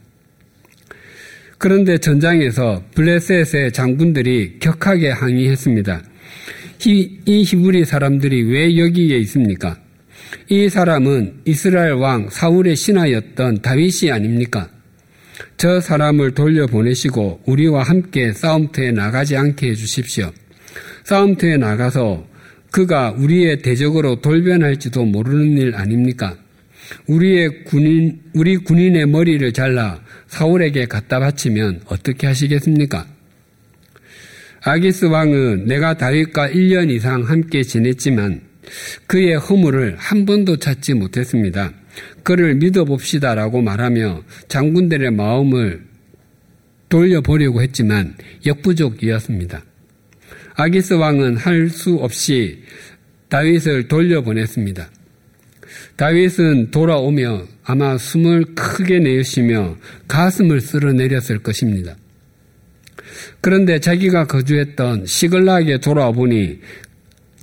그런데 1.57 1.97
전장에서 1.97 2.83
블레셋의 2.95 3.71
장군들이 3.71 4.57
격하게 4.59 5.11
항의했습니다. 5.11 6.03
이, 6.87 7.19
이 7.25 7.43
히브리 7.43 7.85
사람들이 7.85 8.41
왜 8.51 8.77
여기에 8.77 9.17
있습니까? 9.19 9.77
이 10.49 10.69
사람은 10.69 11.41
이스라엘 11.45 11.93
왕 11.93 12.29
사울의 12.29 12.75
신하였던 12.75 13.61
다윗이 13.61 14.11
아닙니까? 14.11 14.69
저 15.57 15.79
사람을 15.79 16.31
돌려보내시고 16.33 17.41
우리와 17.45 17.83
함께 17.83 18.33
싸움터에 18.33 18.91
나가지 18.91 19.37
않게 19.37 19.69
해주십시오. 19.69 20.31
싸움터에 21.03 21.57
나가서 21.57 22.25
그가 22.71 23.11
우리의 23.11 23.61
대적으로 23.61 24.21
돌변할지도 24.21 25.05
모르는 25.05 25.57
일 25.57 25.75
아닙니까? 25.75 26.35
우리의 27.07 27.65
군인, 27.65 28.21
우리 28.33 28.57
군인의 28.57 29.07
머리를 29.07 29.51
잘라 29.53 30.01
사울에게 30.27 30.85
갖다 30.85 31.19
바치면 31.19 31.81
어떻게 31.85 32.27
하시겠습니까? 32.27 33.05
아기스 34.63 35.05
왕은 35.05 35.65
내가 35.65 35.97
다윗과 35.97 36.49
1년 36.49 36.89
이상 36.89 37.23
함께 37.23 37.63
지냈지만 37.63 38.41
그의 39.07 39.35
허물을 39.35 39.95
한 39.97 40.25
번도 40.25 40.57
찾지 40.57 40.93
못했습니다. 40.93 41.73
그를 42.23 42.55
믿어봅시다라고 42.55 43.61
말하며 43.61 44.23
장군들의 44.47 45.11
마음을 45.11 45.83
돌려보려고 46.89 47.61
했지만 47.61 48.15
역부족이었습니다. 48.45 49.63
아기스 50.61 50.93
왕은 50.93 51.37
할 51.37 51.69
수 51.69 51.95
없이 51.95 52.61
다윗을 53.29 53.87
돌려보냈습니다. 53.87 54.91
다윗은 55.95 56.69
돌아오며 56.69 57.47
아마 57.63 57.97
숨을 57.97 58.53
크게 58.53 58.99
내쉬며 58.99 59.75
가슴을 60.07 60.61
쓸어내렸을 60.61 61.39
것입니다. 61.39 61.95
그런데 63.41 63.79
자기가 63.79 64.27
거주했던 64.27 65.07
시글락에 65.07 65.79
돌아와 65.79 66.11
보니 66.11 66.59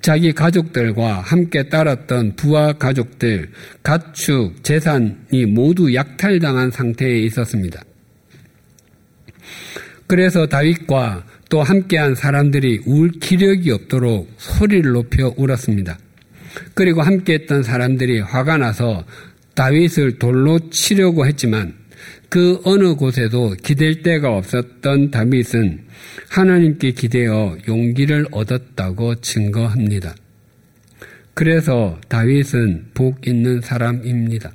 자기 0.00 0.32
가족들과 0.32 1.20
함께 1.20 1.68
따랐던 1.68 2.36
부하 2.36 2.72
가족들, 2.72 3.50
가축, 3.82 4.62
재산이 4.62 5.44
모두 5.46 5.92
약탈당한 5.92 6.70
상태에 6.70 7.18
있었습니다. 7.22 7.82
그래서 10.06 10.46
다윗과 10.46 11.24
또 11.48 11.62
함께한 11.62 12.14
사람들이 12.14 12.82
울 12.86 13.10
기력이 13.10 13.70
없도록 13.70 14.30
소리를 14.36 14.90
높여 14.92 15.32
울었습니다. 15.36 15.98
그리고 16.74 17.02
함께했던 17.02 17.62
사람들이 17.62 18.20
화가 18.20 18.58
나서 18.58 19.04
다윗을 19.54 20.18
돌로 20.18 20.70
치려고 20.70 21.26
했지만 21.26 21.74
그 22.28 22.60
어느 22.64 22.94
곳에도 22.94 23.54
기댈 23.62 24.02
데가 24.02 24.36
없었던 24.36 25.10
다윗은 25.10 25.80
하나님께 26.28 26.92
기대어 26.92 27.56
용기를 27.66 28.26
얻었다고 28.30 29.16
증거합니다. 29.16 30.14
그래서 31.34 31.98
다윗은 32.08 32.90
복 32.94 33.26
있는 33.26 33.60
사람입니다. 33.60 34.52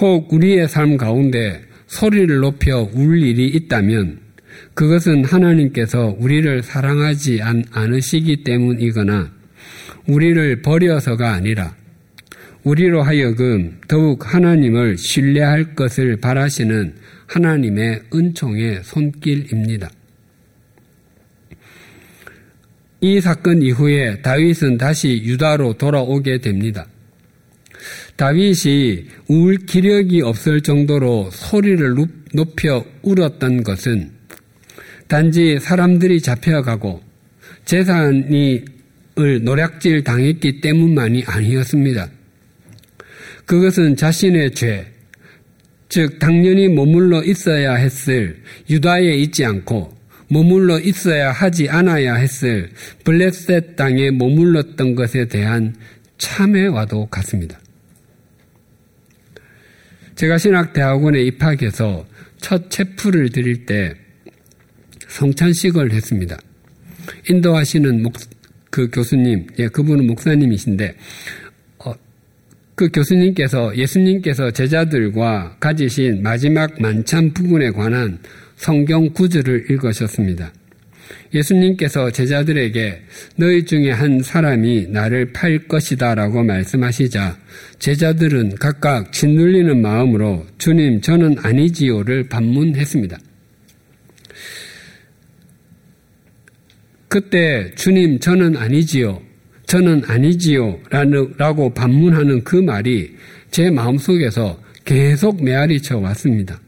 혹 0.00 0.32
우리의 0.32 0.68
삶 0.68 0.96
가운데 0.96 1.62
소리를 1.86 2.34
높여 2.38 2.88
울 2.94 3.22
일이 3.22 3.46
있다면 3.48 4.23
그것은 4.74 5.24
하나님께서 5.24 6.16
우리를 6.18 6.62
사랑하지 6.62 7.40
않으시기 7.70 8.42
때문이거나 8.42 9.32
우리를 10.06 10.62
버려서가 10.62 11.32
아니라 11.32 11.74
우리로 12.64 13.02
하여금 13.02 13.78
더욱 13.88 14.34
하나님을 14.34 14.96
신뢰할 14.98 15.74
것을 15.74 16.16
바라시는 16.16 16.94
하나님의 17.26 18.02
은총의 18.12 18.80
손길입니다. 18.82 19.90
이 23.00 23.20
사건 23.20 23.60
이후에 23.62 24.22
다윗은 24.22 24.78
다시 24.78 25.22
유다로 25.24 25.74
돌아오게 25.74 26.38
됩니다. 26.38 26.86
다윗이 28.16 29.08
울 29.28 29.58
기력이 29.58 30.22
없을 30.22 30.62
정도로 30.62 31.28
소리를 31.32 31.94
높여 32.32 32.84
울었던 33.02 33.62
것은 33.62 34.13
단지 35.08 35.58
사람들이 35.58 36.20
잡혀가고 36.20 37.02
재산이 37.64 38.74
을 39.16 39.44
노략질 39.44 40.02
당했기 40.02 40.60
때문만이 40.60 41.22
아니었습니다. 41.24 42.08
그것은 43.46 43.94
자신의 43.94 44.54
죄, 44.54 44.92
즉 45.88 46.18
당연히 46.18 46.68
머물러 46.68 47.22
있어야 47.22 47.74
했을 47.74 48.42
유다에 48.68 49.14
있지 49.18 49.44
않고 49.44 49.96
머물러 50.28 50.80
있어야 50.80 51.30
하지 51.30 51.68
않아야 51.68 52.14
했을 52.14 52.70
블레셋 53.04 53.76
땅에 53.76 54.10
머물렀던 54.10 54.96
것에 54.96 55.26
대한 55.26 55.76
참회와도 56.18 57.06
같습니다. 57.06 57.60
제가 60.16 60.38
신학대학원에 60.38 61.22
입학해서 61.22 62.04
첫 62.40 62.68
체프를 62.68 63.30
드릴 63.30 63.64
때 63.64 63.94
성찬식을 65.14 65.92
했습니다. 65.92 66.36
인도하시는 67.28 68.02
목, 68.02 68.14
그 68.70 68.90
교수님, 68.90 69.46
예, 69.58 69.68
그분은 69.68 70.06
목사님이신데, 70.08 70.94
어, 71.84 71.94
그 72.74 72.88
교수님께서 72.92 73.76
예수님께서 73.76 74.50
제자들과 74.50 75.56
가지신 75.60 76.22
마지막 76.22 76.80
만찬 76.80 77.32
부분에 77.32 77.70
관한 77.70 78.18
성경 78.56 79.08
구절을 79.12 79.70
읽으셨습니다. 79.70 80.52
예수님께서 81.32 82.10
제자들에게 82.10 83.02
너희 83.36 83.64
중에 83.64 83.90
한 83.90 84.20
사람이 84.20 84.88
나를 84.88 85.32
팔 85.32 85.58
것이다 85.68 86.14
라고 86.14 86.42
말씀하시자 86.42 87.38
제자들은 87.78 88.54
각각 88.56 89.12
짓눌리는 89.12 89.80
마음으로 89.82 90.46
주님 90.58 91.00
저는 91.02 91.36
아니지요를 91.40 92.28
반문했습니다. 92.28 93.18
그때 97.14 97.70
주님 97.76 98.18
저는 98.18 98.56
아니지요. 98.56 99.22
저는 99.66 100.02
아니지요. 100.04 100.80
라고 101.38 101.72
반문하는 101.72 102.42
그 102.42 102.56
말이 102.56 103.14
제 103.52 103.70
마음속에서 103.70 104.60
계속 104.84 105.40
메아리 105.40 105.80
쳐 105.80 105.96
왔습니다. 105.98 106.60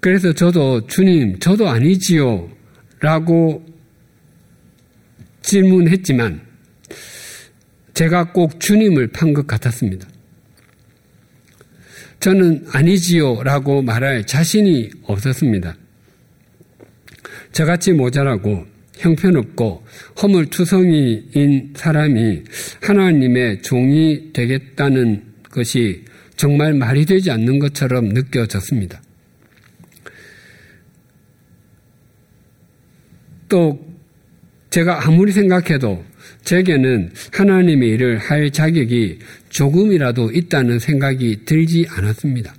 그래서 0.00 0.32
저도 0.32 0.86
주님 0.86 1.38
저도 1.40 1.68
아니지요. 1.68 2.48
라고 3.00 3.66
질문했지만 5.42 6.40
제가 7.92 8.32
꼭 8.32 8.58
주님을 8.60 9.08
판 9.08 9.34
것 9.34 9.46
같았습니다. 9.46 10.08
저는 12.18 12.64
아니지요. 12.72 13.42
라고 13.42 13.82
말할 13.82 14.26
자신이 14.26 14.88
없었습니다. 15.02 15.76
저같이 17.54 17.92
모자라고 17.92 18.66
형편없고 18.98 19.84
허물투성이인 20.20 21.72
사람이 21.76 22.42
하나님의 22.82 23.62
종이 23.62 24.32
되겠다는 24.32 25.22
것이 25.50 26.04
정말 26.36 26.74
말이 26.74 27.06
되지 27.06 27.30
않는 27.30 27.60
것처럼 27.60 28.08
느껴졌습니다. 28.08 29.00
또 33.48 33.78
제가 34.70 35.06
아무리 35.06 35.30
생각해도 35.30 36.04
제게는 36.42 37.12
하나님의 37.32 37.88
일을 37.90 38.18
할 38.18 38.50
자격이 38.50 39.20
조금이라도 39.50 40.32
있다는 40.32 40.80
생각이 40.80 41.44
들지 41.44 41.86
않았습니다. 41.88 42.52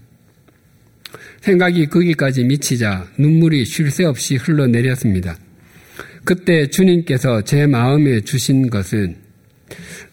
생각이 1.45 1.85
거기까지 1.85 2.43
미치자 2.43 3.07
눈물이 3.19 3.65
쉴 3.65 3.91
새 3.91 4.03
없이 4.03 4.35
흘러내렸습니다. 4.35 5.37
그때 6.23 6.67
주님께서 6.67 7.43
제 7.43 7.67
마음에 7.67 8.21
주신 8.21 8.67
것은 8.67 9.15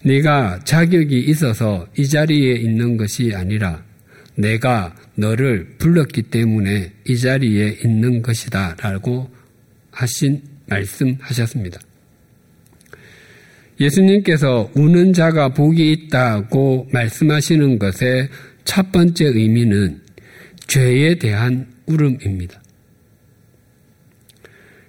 네가 0.03 0.59
자격이 0.63 1.19
있어서 1.21 1.87
이 1.97 2.07
자리에 2.07 2.53
있는 2.57 2.97
것이 2.97 3.33
아니라 3.33 3.83
내가 4.35 4.95
너를 5.15 5.69
불렀기 5.79 6.23
때문에 6.23 6.91
이 7.07 7.17
자리에 7.17 7.79
있는 7.83 8.21
것이다 8.21 8.75
라고 8.79 9.27
하신 9.89 10.39
말씀하셨습니다. 10.67 11.79
예수님께서 13.79 14.69
우는 14.75 15.13
자가 15.13 15.49
복이 15.49 15.91
있다고 15.93 16.89
말씀하시는 16.91 17.79
것의 17.79 18.29
첫 18.65 18.91
번째 18.91 19.25
의미는 19.25 20.03
죄에 20.67 21.15
대한 21.15 21.67
울음입니다. 21.85 22.61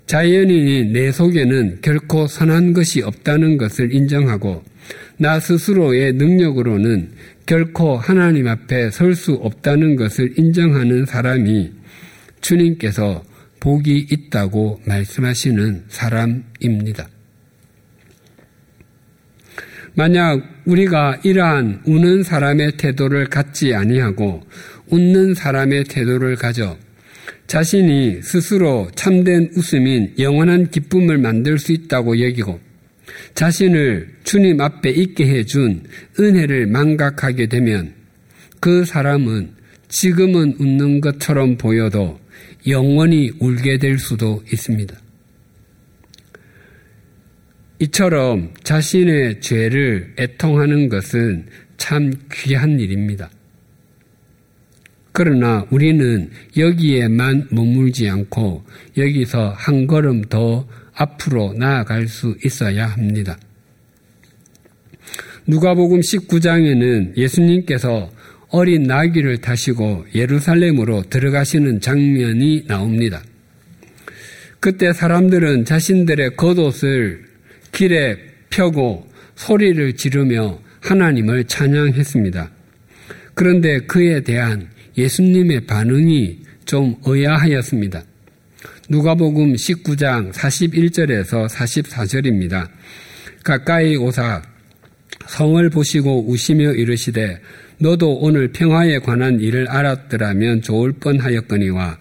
자연인이 0.06 0.92
내 0.92 1.10
속에는 1.10 1.80
결코 1.80 2.26
선한 2.26 2.72
것이 2.74 3.02
없다는 3.02 3.56
것을 3.56 3.94
인정하고 3.94 4.62
나 5.16 5.40
스스로의 5.40 6.12
능력으로는 6.14 7.12
결코 7.46 7.96
하나님 7.96 8.48
앞에 8.48 8.90
설 8.90 9.14
수 9.14 9.32
없다는 9.34 9.96
것을 9.96 10.38
인정하는 10.38 11.06
사람이 11.06 11.72
주님께서 12.40 13.24
복이 13.60 14.08
있다고 14.10 14.80
말씀하시는 14.87 15.84
사람입니다. 15.88 17.08
만약 19.94 20.42
우리가 20.66 21.20
이러한 21.22 21.82
우는 21.87 22.24
사람의 22.24 22.76
태도를 22.76 23.26
갖지 23.26 23.74
아니하고 23.74 24.42
웃는 24.94 25.35
사람의 25.35 25.85
태도를 25.85 26.37
가져 26.37 26.78
자신이 27.48 28.22
스스로 28.22 28.88
참된 28.94 29.50
웃음인 29.57 30.14
영원한 30.18 30.70
기쁨을 30.70 31.18
만들 31.18 31.59
수 31.59 31.72
있다고 31.72 32.20
여기고 32.20 32.61
자신을 33.35 34.09
주님 34.22 34.61
앞에 34.61 34.90
있게 34.90 35.26
해준 35.26 35.83
은혜를 36.18 36.68
망각하게 36.68 37.48
되면 37.48 37.92
그 38.61 38.85
사람은 38.85 39.50
지금은 39.88 40.57
웃는 40.59 41.00
것처럼 41.00 41.57
보여도 41.59 42.20
영원히 42.66 43.30
울게 43.40 43.78
될 43.78 43.98
수도 43.98 44.42
있습니다. 44.50 44.96
이처럼 47.80 48.54
자신의 48.62 49.40
죄를 49.40 50.14
애통하는 50.18 50.88
것은 50.88 51.46
참 51.76 52.12
귀한 52.33 52.80
일입니다. 52.80 53.30
그러나 55.16 55.64
우리는 55.70 56.29
여기에만 56.57 57.46
머물지 57.53 58.09
않고 58.09 58.64
여기서 58.96 59.55
한 59.57 59.87
걸음 59.87 60.22
더 60.22 60.66
앞으로 60.92 61.55
나아갈 61.57 62.09
수 62.09 62.37
있어야 62.44 62.88
합니다. 62.88 63.38
누가복음 65.46 66.00
19장에는 66.00 67.16
예수님께서 67.16 68.11
어린 68.48 68.83
나귀를 68.83 69.38
타시고 69.38 70.05
예루살렘으로 70.16 71.03
들어가시는 71.03 71.81
장면이 71.81 72.64
나옵니다. 72.66 73.22
그때 74.59 74.92
사람들은 74.92 75.64
자신들의 75.64 76.35
겉옷을 76.35 77.24
길에 77.70 78.16
펴고 78.50 79.09
소리를 79.37 79.92
지르며 79.94 80.59
하나님을 80.81 81.44
찬양했습니다. 81.44 82.50
그런데 83.35 83.79
그에 83.81 84.20
대한 84.20 84.73
예수님의 84.96 85.66
반응이 85.66 86.38
좀 86.64 86.96
의아하였습니다. 87.04 88.02
누가복음 88.88 89.54
19장 89.54 90.33
41절에서 90.33 91.48
44절입니다. 91.48 92.68
가까이 93.42 93.96
오사 93.96 94.42
성을 95.26 95.70
보시고 95.70 96.28
우시며 96.28 96.72
이르시되 96.72 97.40
너도 97.78 98.14
오늘 98.14 98.52
평화에 98.52 98.98
관한 98.98 99.40
일을 99.40 99.68
알았더라면 99.68 100.62
좋을 100.62 100.92
뻔하였거니와 100.92 101.98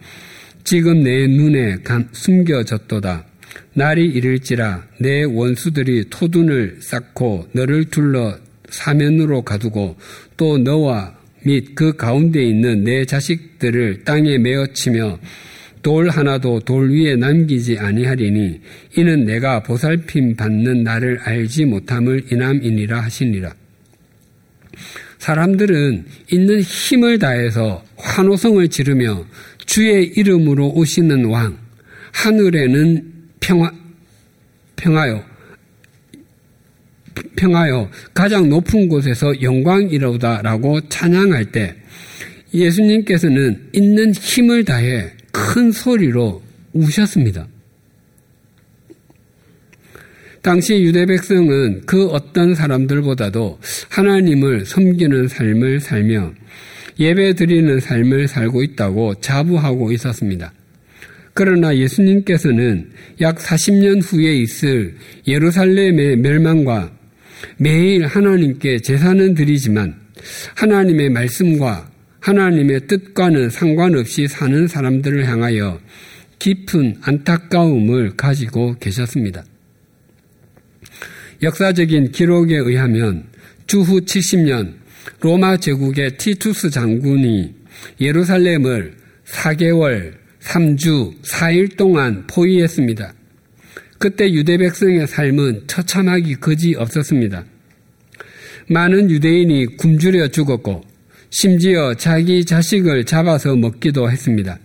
지금 0.64 1.04
내 1.04 1.28
눈에 1.28 1.78
숨겨졌도다. 2.12 3.26
날이 3.74 4.06
이를지라 4.06 4.84
내 5.00 5.24
원수들이 5.24 6.10
토둔을 6.10 6.78
쌓고 6.82 7.50
너를 7.54 7.86
둘러 7.86 8.38
사면으로 8.70 9.42
가두고 9.42 9.98
또 10.38 10.58
너와 10.58 11.16
및 11.44 11.76
그 11.76 11.96
가운데 11.96 12.44
있는 12.44 12.84
내 12.84 13.06
자식들을 13.06 14.04
땅에 14.04 14.38
메어치며 14.38 15.20
돌 15.82 16.10
하나도 16.10 16.62
돌 16.62 16.92
위에 16.92 17.18
남기지 17.18 17.78
아니하리니 17.78 18.62
이는 18.98 19.26
내가 19.26 19.62
보살핌 19.62 20.36
받는 20.36 20.84
나를 20.84 21.20
알지 21.20 21.66
못함을 21.66 22.24
인함이니라 22.32 23.02
하시니라. 23.02 23.54
사람들은 25.20 26.06
있는 26.32 26.62
힘을 26.62 27.20
다해서 27.20 27.84
환호성을 27.98 28.68
지르며 28.70 29.26
주의 29.66 30.06
이름으로 30.16 30.70
오시는 30.70 31.26
왕, 31.26 31.58
하늘에는 32.12 33.14
평화, 33.40 33.72
평화요, 34.76 35.24
평화요, 37.36 37.90
가장 38.14 38.50
높은 38.50 38.88
곳에서 38.88 39.42
영광이로다라고 39.42 40.90
찬양할 40.90 41.52
때 41.52 41.76
예수님께서는 42.54 43.70
있는 43.74 44.14
힘을 44.14 44.64
다해 44.64 45.12
큰 45.32 45.72
소리로 45.72 46.42
우셨습니다. 46.74 47.48
당시 50.42 50.82
유대 50.84 51.06
백성은 51.06 51.84
그 51.86 52.08
어떤 52.08 52.54
사람들보다도 52.54 53.60
하나님을 53.90 54.66
섬기는 54.66 55.30
삶을 55.30 55.80
살며 55.80 56.34
예배 57.00 57.36
드리는 57.36 57.80
삶을 57.80 58.28
살고 58.28 58.62
있다고 58.62 59.16
자부하고 59.16 59.92
있었습니다. 59.94 60.52
그러나 61.34 61.76
예수님께서는 61.76 62.92
약 63.22 63.38
40년 63.38 64.02
후에 64.04 64.36
있을 64.36 64.96
예루살렘의 65.28 66.18
멸망과 66.18 66.92
매일 67.58 68.06
하나님께 68.06 68.80
제사는 68.80 69.34
드리지만 69.34 69.96
하나님의 70.56 71.10
말씀과 71.10 71.92
하나님의 72.20 72.88
뜻과는 72.88 73.50
상관없이 73.50 74.28
사는 74.28 74.68
사람들을 74.68 75.28
향하여 75.28 75.80
깊은 76.40 76.98
안타까움을 77.02 78.16
가지고 78.16 78.76
계셨습니다. 78.80 79.44
역사적인 81.42 82.12
기록에 82.12 82.56
의하면 82.56 83.26
주후 83.68 84.02
70년 84.02 84.76
로마 85.20 85.58
제국의 85.58 86.18
티투스 86.18 86.70
장군이 86.70 87.54
예루살렘을 88.00 88.96
4개월, 89.26 90.14
3주, 90.42 91.22
4일 91.22 91.76
동안 91.76 92.26
포위했습니다. 92.28 93.14
그때 94.04 94.30
유대 94.34 94.58
백성의 94.58 95.08
삶은 95.08 95.64
처참하기 95.66 96.36
거지 96.42 96.76
없었습니다. 96.76 97.46
많은 98.68 99.10
유대인이 99.10 99.78
굶주려 99.78 100.28
죽었고 100.28 100.82
심지어 101.30 101.94
자기 101.94 102.44
자식을 102.44 103.06
잡아서 103.06 103.56
먹기도 103.56 104.12
했습니다. 104.12 104.60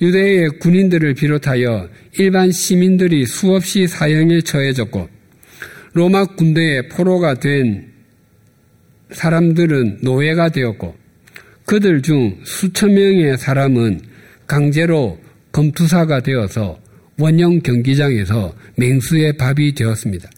유대의 0.00 0.50
군인들을 0.60 1.14
비롯하여 1.14 1.88
일반 2.20 2.52
시민들이 2.52 3.26
수없이 3.26 3.88
사형에 3.88 4.42
처해졌고 4.42 5.08
로마 5.94 6.24
군대의 6.24 6.90
포로가 6.90 7.40
된 7.40 7.88
사람들은 9.10 9.98
노예가 10.02 10.50
되었고 10.50 10.94
그들 11.66 12.02
중 12.02 12.38
수천 12.44 12.94
명의 12.94 13.36
사람은 13.36 14.00
강제로 14.46 15.18
검투사가 15.50 16.20
되어서 16.20 16.78
원형 17.18 17.60
경기장에서 17.60 18.54
맹수의 18.76 19.36
밥이 19.36 19.74
되었습니다. 19.74 20.30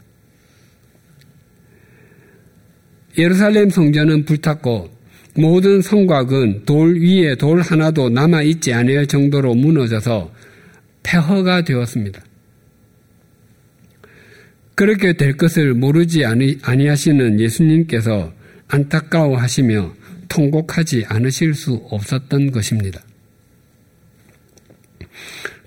예루살렘 3.18 3.68
성전은 3.68 4.24
불탔고 4.24 4.90
모든 5.34 5.82
성곽은 5.82 6.64
돌 6.64 7.00
위에 7.00 7.34
돌 7.36 7.60
하나도 7.60 8.08
남아 8.08 8.42
있지 8.42 8.72
않을 8.72 9.06
정도로 9.06 9.54
무너져서 9.54 10.32
폐허가 11.02 11.62
되었습니다. 11.62 12.22
그렇게 14.74 15.12
될 15.12 15.36
것을 15.36 15.74
모르지 15.74 16.24
아니하시는 16.24 17.40
예수님께서 17.40 18.32
안타까워하시며 18.68 19.94
통곡하지 20.28 21.04
않으실 21.06 21.54
수 21.54 21.74
없었던 21.90 22.50
것입니다. 22.52 23.02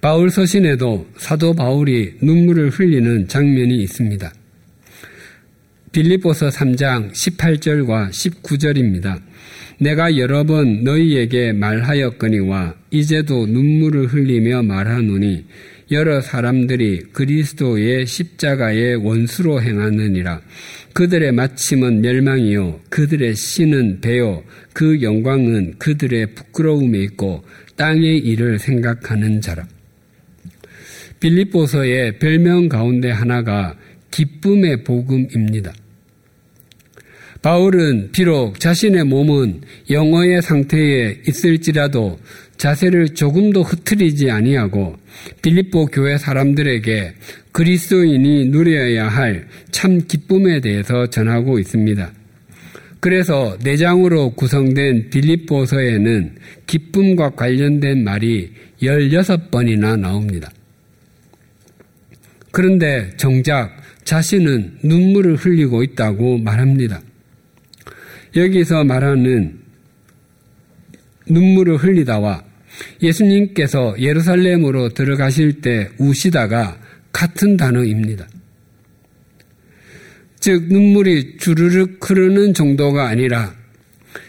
바울 0.04 0.30
서신에도 0.30 1.08
사도 1.16 1.54
바울이 1.54 2.16
눈물을 2.22 2.72
흘리는 2.72 3.26
장면이 3.30 3.82
있습니다. 3.84 4.34
빌립보서 5.94 6.50
3장 6.50 7.13
18절과 7.13 8.10
19절입니다. 8.10 9.22
내가 9.80 10.18
여러 10.18 10.44
번 10.44 10.84
너희에게 10.84 11.54
말하였거니와 11.54 12.76
이제도 12.92 13.46
눈물을 13.46 14.08
흘리며 14.08 14.63
말하노니 14.63 15.46
여러 15.92 16.20
사람들이 16.20 17.04
그리스도의 17.13 18.06
십자가의 18.06 18.98
원수로 18.98 19.62
행하느니라. 19.62 20.42
그들의 20.92 21.32
마침은 21.32 22.02
멸망이요. 22.02 22.82
그들의 22.89 23.36
신은 23.36 24.02
배요. 24.02 24.44
그 24.74 25.02
영광은 25.02 25.76
그들의 25.78 26.36
부끄러움에 26.36 27.00
있고 27.04 27.46
땅의 27.78 28.18
일을 28.18 28.60
생각하는 28.60 29.39
자라. 29.39 29.66
빌립보서의 31.24 32.20
별명 32.20 32.68
가운데 32.68 33.10
하나가 33.10 33.78
기쁨의 34.12 34.84
복음입니다. 34.84 35.72
바울은 37.42 38.10
비록 38.12 38.60
자신의 38.60 39.06
몸은 39.06 39.62
영어의 39.90 40.42
상태에 40.42 41.22
있을지라도 41.26 42.20
자세를 42.58 43.16
조금도 43.16 43.64
흐트리지 43.64 44.32
아니하고 44.32 44.98
빌립보 45.42 45.88
교회 45.88 46.18
사람들에게 46.18 47.14
그리스도인이 47.54 48.50
누려야 48.50 49.08
할 49.08 49.48
참 49.72 50.00
기쁨에 50.08 50.62
대해서 50.62 51.08
전하고 51.08 51.58
있습니다. 51.60 52.12
그래서 53.00 53.58
내장으로 53.64 54.32
구성된 54.32 55.10
빌립보서에는 55.10 56.36
기쁨과 56.68 57.32
관련된 57.32 58.04
말이 58.04 58.52
16번이나 58.82 60.00
나옵니다. 60.00 60.50
그런데 62.54 63.10
정작 63.18 63.76
자신은 64.04 64.78
눈물을 64.84 65.38
흘리고 65.38 65.82
있다고 65.82 66.38
말합니다. 66.38 67.02
여기서 68.36 68.84
말하는 68.84 69.58
눈물을 71.28 71.78
흘리다와 71.78 72.44
예수님께서 73.02 73.96
예루살렘으로 74.00 74.89
들어가실 74.89 75.62
때 75.62 75.89
우시다가 75.98 76.80
같은 77.12 77.58
단어입니다. 77.58 78.28
즉, 80.39 80.68
눈물이 80.72 81.38
주르륵 81.38 82.08
흐르는 82.08 82.54
정도가 82.54 83.08
아니라 83.08 83.56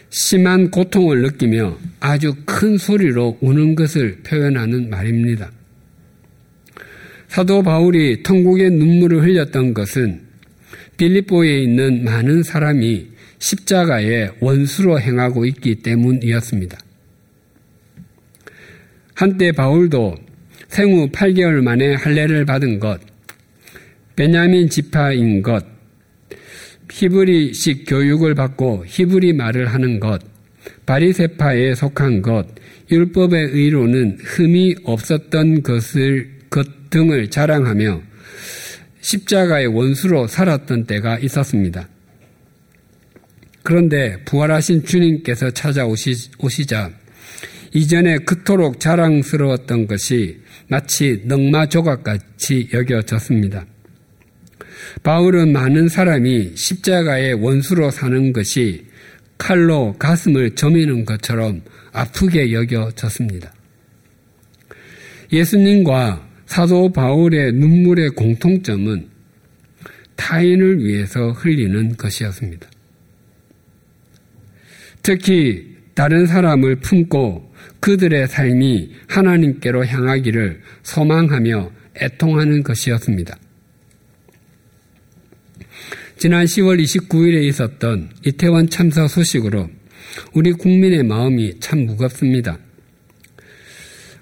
심한 0.09 0.71
고통을 0.71 1.21
느끼며 1.21 1.77
아주 1.99 2.33
큰 2.45 2.77
소리로 2.79 3.37
우는 3.41 3.75
것을 3.75 4.23
표현하는 4.23 4.89
말입니다. 4.89 5.51
사도 7.35 7.61
바울이 7.61 8.23
통곡의 8.23 8.71
눈물을 8.71 9.21
흘렸던 9.21 9.73
것은 9.73 10.21
빌립보에 10.95 11.63
있는 11.63 12.05
많은 12.05 12.43
사람이 12.43 13.07
십자가의 13.39 14.31
원수로 14.39 15.01
행하고 15.01 15.45
있기 15.45 15.75
때문이었습니다. 15.81 16.79
한때 19.15 19.51
바울도 19.51 20.15
생후 20.69 21.09
8개월 21.09 21.61
만에 21.61 21.95
할례를 21.95 22.45
받은 22.45 22.79
것, 22.79 23.01
베냐민 24.15 24.69
지파인 24.69 25.41
것, 25.41 25.65
히브리식 26.89 27.83
교육을 27.85 28.33
받고 28.33 28.85
히브리 28.87 29.33
말을 29.33 29.73
하는 29.73 29.99
것, 29.99 30.21
바리세파에 30.85 31.75
속한 31.75 32.21
것, 32.21 32.47
율법의 32.89 33.49
의로는 33.51 34.19
흠이 34.21 34.75
없었던 34.85 35.63
것을 35.63 36.29
것 36.49 36.84
등을 36.95 37.29
자랑하며 37.29 38.01
십자가의 39.01 39.67
원수로 39.67 40.27
살았던 40.27 40.85
때가 40.85 41.19
있었습니다. 41.19 41.89
그런데 43.63 44.23
부활하신 44.23 44.85
주님께서 44.85 45.51
찾아오시자 45.51 46.91
이전에 47.73 48.19
그토록 48.19 48.79
자랑스러웠던 48.79 49.87
것이 49.87 50.39
마치 50.69 51.21
넝마 51.25 51.67
조각같이 51.67 52.69
여겨졌습니다. 52.71 53.65
바울은 55.03 55.51
많은 55.51 55.89
사람이 55.89 56.55
십자가의 56.55 57.33
원수로 57.33 57.91
사는 57.91 58.31
것이 58.31 58.85
칼로 59.37 59.93
가슴을 59.99 60.55
저미는 60.55 61.03
것처럼 61.03 61.61
아프게 61.91 62.53
여겨졌습니다. 62.53 63.53
예수님과 65.33 66.24
사도 66.45 66.91
바울의 66.91 67.53
눈물의 67.53 68.09
공통점은 68.11 69.09
타인을 70.15 70.83
위해서 70.83 71.31
흘리는 71.31 71.97
것이었습니다. 71.97 72.67
특히 75.03 75.75
다른 75.93 76.25
사람을 76.25 76.77
품고 76.77 77.53
그들의 77.79 78.27
삶이 78.27 78.91
하나님께로 79.07 79.85
향하기를 79.85 80.61
소망하며 80.83 81.71
애통하는 82.01 82.63
것이었습니다. 82.63 83.37
지난 86.17 86.45
10월 86.45 86.81
29일에 86.81 87.43
있었던 87.43 88.09
이태원 88.25 88.69
참사 88.69 89.07
소식으로 89.07 89.69
우리 90.33 90.53
국민의 90.53 91.03
마음이 91.03 91.59
참 91.59 91.85
무겁습니다. 91.85 92.57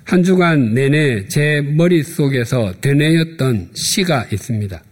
한 0.06 0.24
주간 0.24 0.74
내내 0.74 1.28
제 1.28 1.62
머릿속에서 1.62 2.74
되뇌였던 2.82 3.72
시가 3.74 4.28
있습니다. 4.32 4.84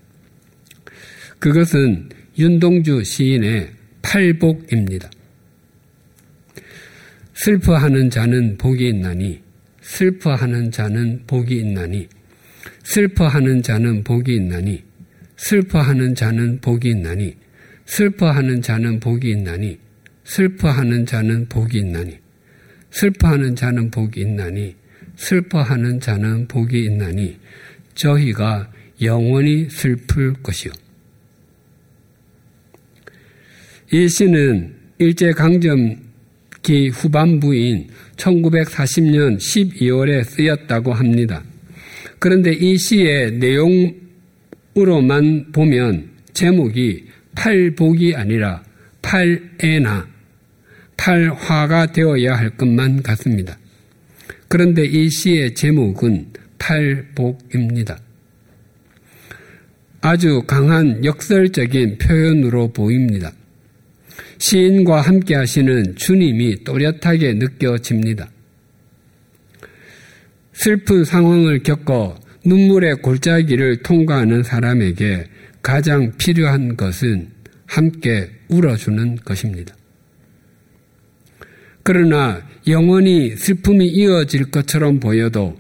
그것은 1.39 2.09
윤동주 2.37 3.03
시인의 3.03 3.69
팔복입니다. 4.01 5.09
슬퍼하는 7.33 8.09
자는 8.09 8.57
복이 8.57 8.87
있나니, 8.89 9.41
슬퍼하는 9.81 10.71
자는 10.71 11.23
복이 11.27 11.55
있나니, 11.57 12.07
슬퍼하는 12.83 13.61
자는 13.63 14.03
복이 14.03 14.35
있나니, 14.35 14.83
슬퍼하는 15.41 16.13
자는 16.13 16.61
복이 16.61 16.89
있나니 16.89 17.33
슬퍼하는 17.85 18.61
자는 18.61 18.99
복이 18.99 19.31
있나니 19.31 19.79
슬퍼하는 20.23 21.05
자는 21.05 21.49
복이 21.49 21.79
있나니 21.79 22.19
슬퍼하는 22.91 23.55
자는 23.55 23.89
복이 23.89 24.21
있나니 24.21 24.75
슬퍼하는 25.21 25.99
자는 25.99 26.47
복이 26.47 26.83
있나니 26.85 27.37
저희가 27.93 28.71
영원히 29.01 29.69
슬플 29.69 30.33
것이요. 30.41 30.71
이 33.93 34.07
시는 34.07 34.73
일제강점기 34.97 36.89
후반부인 36.91 37.89
1940년 38.15 39.37
12월에 39.37 40.23
쓰였다고 40.23 40.93
합니다. 40.93 41.43
그런데 42.19 42.53
이 42.53 42.77
시의 42.77 43.33
내용 43.33 43.93
으로만 44.75 45.51
보면 45.51 46.09
제목이 46.33 47.05
팔복이 47.35 48.15
아니라 48.15 48.63
팔애나 49.01 50.07
팔화가 50.97 51.87
되어야 51.87 52.35
할 52.35 52.51
것만 52.51 53.03
같습니다. 53.03 53.57
그런데 54.51 54.83
이 54.83 55.09
시의 55.09 55.55
제목은 55.55 56.25
팔복입니다. 56.59 57.97
아주 60.01 60.43
강한 60.45 61.05
역설적인 61.05 61.97
표현으로 61.97 62.73
보입니다. 62.73 63.31
시인과 64.39 64.99
함께 64.99 65.35
하시는 65.35 65.95
주님이 65.95 66.65
또렷하게 66.65 67.35
느껴집니다. 67.35 68.29
슬픈 70.51 71.05
상황을 71.05 71.63
겪어 71.63 72.19
눈물의 72.43 72.95
골짜기를 72.95 73.83
통과하는 73.83 74.43
사람에게 74.43 75.27
가장 75.61 76.11
필요한 76.17 76.75
것은 76.75 77.29
함께 77.67 78.29
울어주는 78.49 79.15
것입니다. 79.23 79.73
그러나 81.83 82.41
영원히 82.67 83.35
슬픔이 83.35 83.87
이어질 83.87 84.51
것처럼 84.51 84.99
보여도 84.99 85.59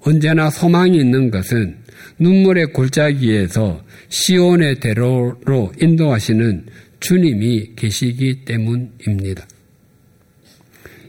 언제나 0.00 0.50
소망이 0.50 0.98
있는 0.98 1.30
것은 1.30 1.76
눈물의 2.18 2.72
골짜기에서 2.72 3.84
시온의 4.08 4.80
대로로 4.80 5.72
인도하시는 5.80 6.66
주님이 7.00 7.74
계시기 7.76 8.44
때문입니다. 8.44 9.46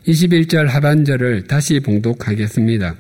21절 0.08 0.66
하반절을 0.66 1.48
다시 1.48 1.80
봉독하겠습니다. 1.80 2.96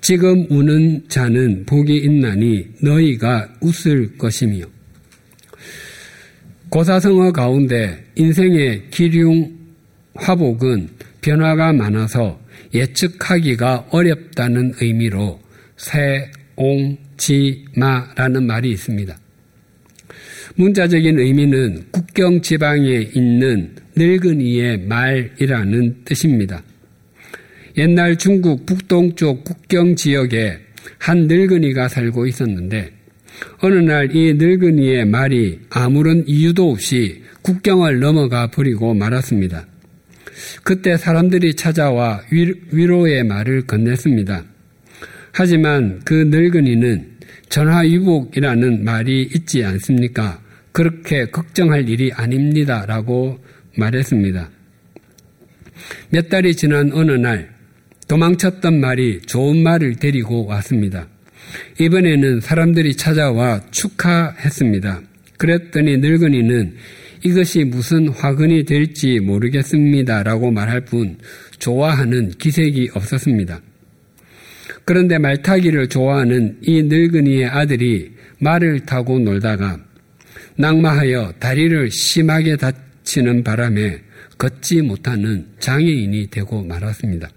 지금 0.00 0.46
우는 0.50 1.04
자는 1.08 1.64
복이 1.66 1.96
있나니 1.96 2.66
너희가 2.82 3.48
웃을 3.60 4.16
것이며 4.16 4.64
고사성어 6.70 7.32
가운데 7.32 8.04
인생의 8.14 8.90
기륭 8.90 9.59
화복은 10.20 10.88
변화가 11.20 11.72
많아서 11.72 12.40
예측하기가 12.72 13.88
어렵다는 13.90 14.74
의미로 14.80 15.40
새옹지 15.76 17.64
마라는 17.76 18.46
말이 18.46 18.70
있습니다. 18.70 19.18
문자적인 20.56 21.18
의미는 21.18 21.84
국경 21.90 22.42
지방에 22.42 23.10
있는 23.14 23.74
늙은이의 23.96 24.82
말이라는 24.82 26.04
뜻입니다. 26.04 26.62
옛날 27.76 28.16
중국 28.16 28.66
북동쪽 28.66 29.44
국경 29.44 29.96
지역에 29.96 30.58
한 30.98 31.26
늙은이가 31.26 31.88
살고 31.88 32.26
있었는데 32.26 32.92
어느 33.60 33.74
날 33.74 34.14
이 34.14 34.34
늙은이의 34.34 35.06
말이 35.06 35.60
아무런 35.70 36.24
이유도 36.26 36.70
없이 36.70 37.22
국경을 37.42 38.00
넘어가 38.00 38.48
버리고 38.48 38.92
말았습니다. 38.94 39.66
그때 40.62 40.96
사람들이 40.96 41.54
찾아와 41.54 42.22
위로의 42.72 43.24
말을 43.24 43.62
건넸습니다. 43.66 44.44
하지만 45.32 46.00
그 46.04 46.14
늙은이는 46.28 47.18
전화위복이라는 47.48 48.84
말이 48.84 49.22
있지 49.34 49.64
않습니까? 49.64 50.40
그렇게 50.72 51.26
걱정할 51.26 51.88
일이 51.88 52.12
아닙니다. 52.12 52.84
라고 52.86 53.38
말했습니다. 53.76 54.50
몇 56.10 56.28
달이 56.28 56.54
지난 56.54 56.92
어느 56.92 57.12
날 57.12 57.50
도망쳤던 58.08 58.80
말이 58.80 59.20
좋은 59.22 59.62
말을 59.62 59.96
데리고 59.96 60.46
왔습니다. 60.46 61.08
이번에는 61.78 62.40
사람들이 62.40 62.96
찾아와 62.96 63.60
축하했습니다. 63.70 65.00
그랬더니 65.38 65.96
늙은이는 65.98 66.74
이것이 67.22 67.64
무슨 67.64 68.08
화근이 68.08 68.64
될지 68.64 69.20
모르겠습니다. 69.20 70.22
라고 70.22 70.50
말할 70.50 70.84
뿐 70.84 71.18
좋아하는 71.58 72.30
기색이 72.30 72.90
없었습니다. 72.94 73.60
그런데 74.84 75.18
말타기를 75.18 75.88
좋아하는 75.88 76.58
이 76.62 76.82
늙은이의 76.82 77.46
아들이 77.46 78.12
말을 78.38 78.86
타고 78.86 79.18
놀다가 79.18 79.78
낙마하여 80.56 81.34
다리를 81.38 81.90
심하게 81.90 82.56
다치는 82.56 83.44
바람에 83.44 84.00
걷지 84.38 84.82
못하는 84.82 85.46
장애인이 85.58 86.28
되고 86.30 86.64
말았습니다. 86.64 87.28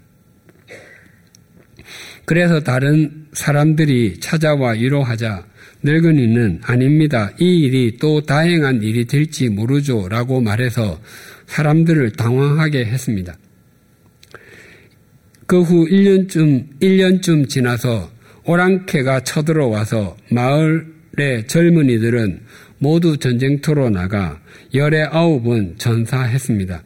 그래서 2.26 2.62
다른 2.62 3.28
사람들이 3.34 4.20
찾아와 4.22 4.72
위로하자 4.72 5.46
늙은이는 5.84 6.62
아닙니다. 6.64 7.32
이 7.40 7.60
일이 7.60 7.98
또 8.00 8.22
다행한 8.22 8.82
일이 8.84 9.06
될지 9.06 9.50
모르죠. 9.50 10.08
라고 10.08 10.42
말해서 10.42 11.00
사람들을 11.48 12.12
당황하게 12.12 12.86
했습니다. 12.86 13.38
그 15.46 15.62
후 15.62 15.86
1년쯤, 15.88 16.80
1년쯤 16.80 17.50
지나서 17.50 18.10
오랑캐가 18.46 19.22
쳐들어와서 19.22 20.18
마을의 20.32 21.48
젊은이들은 21.48 22.40
모두 22.80 23.18
전쟁터로 23.18 23.90
나가 23.90 24.42
열의 24.74 25.08
아홉은 25.12 25.76
전사했습니다. 25.78 26.84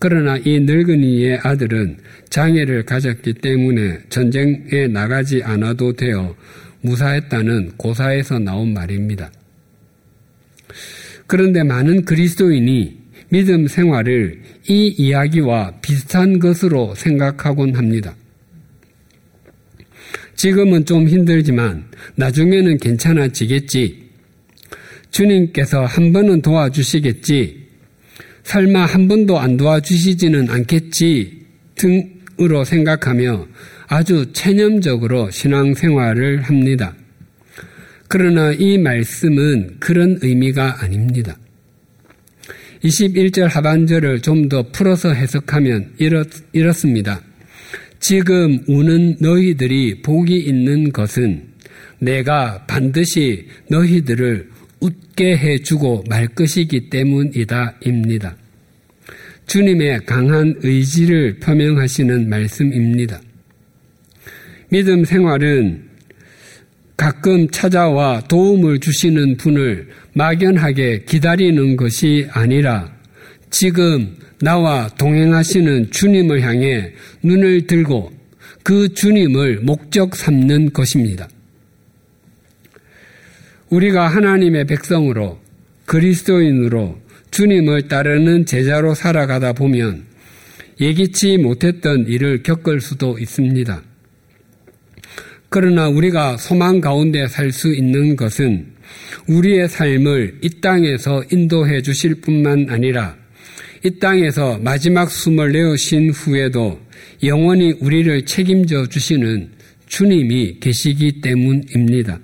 그러나 0.00 0.36
이 0.38 0.60
늙은이의 0.60 1.40
아들은 1.42 1.98
장애를 2.30 2.84
가졌기 2.84 3.34
때문에 3.34 3.98
전쟁에 4.08 4.86
나가지 4.88 5.42
않아도 5.42 5.92
되어 5.92 6.34
무사했다는 6.80 7.72
고사에서 7.76 8.38
나온 8.38 8.72
말입니다. 8.72 9.30
그런데 11.26 11.62
많은 11.62 12.04
그리스도인이 12.04 12.98
믿음 13.30 13.66
생활을 13.66 14.42
이 14.68 14.94
이야기와 14.96 15.72
비슷한 15.82 16.38
것으로 16.38 16.94
생각하곤 16.94 17.74
합니다. 17.76 18.14
지금은 20.36 20.84
좀 20.84 21.08
힘들지만 21.08 21.84
나중에는 22.14 22.78
괜찮아지겠지. 22.78 24.08
주님께서 25.10 25.84
한 25.84 26.12
번은 26.12 26.42
도와주시겠지. 26.42 27.68
설마 28.44 28.86
한 28.86 29.08
번도 29.08 29.38
안 29.38 29.56
도와주시지는 29.56 30.48
않겠지. 30.48 31.44
등으로 31.74 32.64
생각하며 32.64 33.46
아주 33.88 34.30
체념적으로 34.32 35.30
신앙생활을 35.30 36.42
합니다. 36.42 36.94
그러나 38.06 38.52
이 38.52 38.78
말씀은 38.78 39.76
그런 39.80 40.18
의미가 40.20 40.82
아닙니다. 40.82 41.36
21절 42.84 43.48
하반절을 43.48 44.20
좀 44.20 44.48
더 44.48 44.62
풀어서 44.70 45.12
해석하면 45.12 45.94
이렇, 45.98 46.22
이렇습니다. 46.52 47.20
지금 47.98 48.62
우는 48.68 49.16
너희들이 49.20 50.02
복이 50.02 50.38
있는 50.38 50.92
것은 50.92 51.48
내가 51.98 52.64
반드시 52.66 53.46
너희들을 53.68 54.48
웃게 54.80 55.36
해주고 55.36 56.04
말 56.08 56.28
것이기 56.28 56.88
때문이다 56.88 57.78
입니다. 57.84 58.36
주님의 59.46 60.04
강한 60.06 60.54
의지를 60.62 61.40
표명하시는 61.40 62.28
말씀입니다. 62.28 63.20
믿음 64.70 65.04
생활은 65.04 65.88
가끔 66.96 67.48
찾아와 67.48 68.20
도움을 68.28 68.80
주시는 68.80 69.36
분을 69.36 69.88
막연하게 70.14 71.04
기다리는 71.04 71.76
것이 71.76 72.26
아니라 72.30 72.92
지금 73.50 74.16
나와 74.40 74.88
동행하시는 74.98 75.90
주님을 75.90 76.42
향해 76.42 76.92
눈을 77.22 77.66
들고 77.66 78.12
그 78.62 78.92
주님을 78.92 79.60
목적 79.60 80.14
삼는 80.14 80.72
것입니다. 80.72 81.28
우리가 83.70 84.08
하나님의 84.08 84.66
백성으로 84.66 85.38
그리스도인으로 85.86 86.98
주님을 87.30 87.88
따르는 87.88 88.44
제자로 88.44 88.94
살아가다 88.94 89.52
보면 89.52 90.04
예기치 90.80 91.38
못했던 91.38 92.06
일을 92.06 92.42
겪을 92.42 92.80
수도 92.80 93.18
있습니다. 93.18 93.82
그러나 95.50 95.88
우리가 95.88 96.36
소망 96.36 96.80
가운데 96.80 97.26
살 97.26 97.52
수 97.52 97.72
있는 97.72 98.16
것은 98.16 98.66
우리의 99.28 99.68
삶을 99.68 100.38
이 100.42 100.60
땅에서 100.60 101.24
인도해 101.30 101.80
주실 101.82 102.20
뿐만 102.20 102.66
아니라 102.68 103.16
이 103.84 103.98
땅에서 103.98 104.58
마지막 104.58 105.10
숨을 105.10 105.52
내어신 105.52 106.10
후에도 106.10 106.80
영원히 107.22 107.72
우리를 107.80 108.24
책임져 108.24 108.86
주시는 108.86 109.50
주님이 109.86 110.58
계시기 110.60 111.20
때문입니다. 111.20 112.20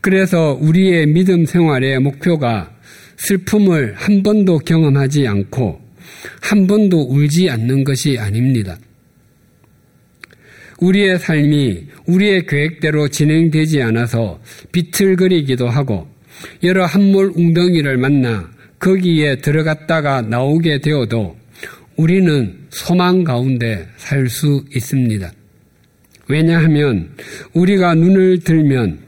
그래서 0.00 0.56
우리의 0.60 1.06
믿음 1.06 1.44
생활의 1.44 1.98
목표가 2.00 2.74
슬픔을 3.16 3.94
한 3.96 4.22
번도 4.22 4.58
경험하지 4.60 5.26
않고 5.26 5.80
한 6.40 6.66
번도 6.66 7.02
울지 7.02 7.50
않는 7.50 7.84
것이 7.84 8.18
아닙니다. 8.18 8.78
우리의 10.80 11.18
삶이 11.18 11.86
우리의 12.06 12.46
계획대로 12.46 13.08
진행되지 13.08 13.82
않아서 13.82 14.40
비틀거리기도 14.72 15.68
하고 15.68 16.08
여러 16.62 16.86
한몰 16.86 17.32
웅덩이를 17.34 17.98
만나 17.98 18.50
거기에 18.78 19.36
들어갔다가 19.36 20.22
나오게 20.22 20.80
되어도 20.80 21.36
우리는 21.96 22.58
소망 22.70 23.24
가운데 23.24 23.86
살 23.98 24.28
수 24.28 24.64
있습니다. 24.74 25.30
왜냐하면 26.28 27.10
우리가 27.52 27.94
눈을 27.94 28.40
들면 28.40 29.00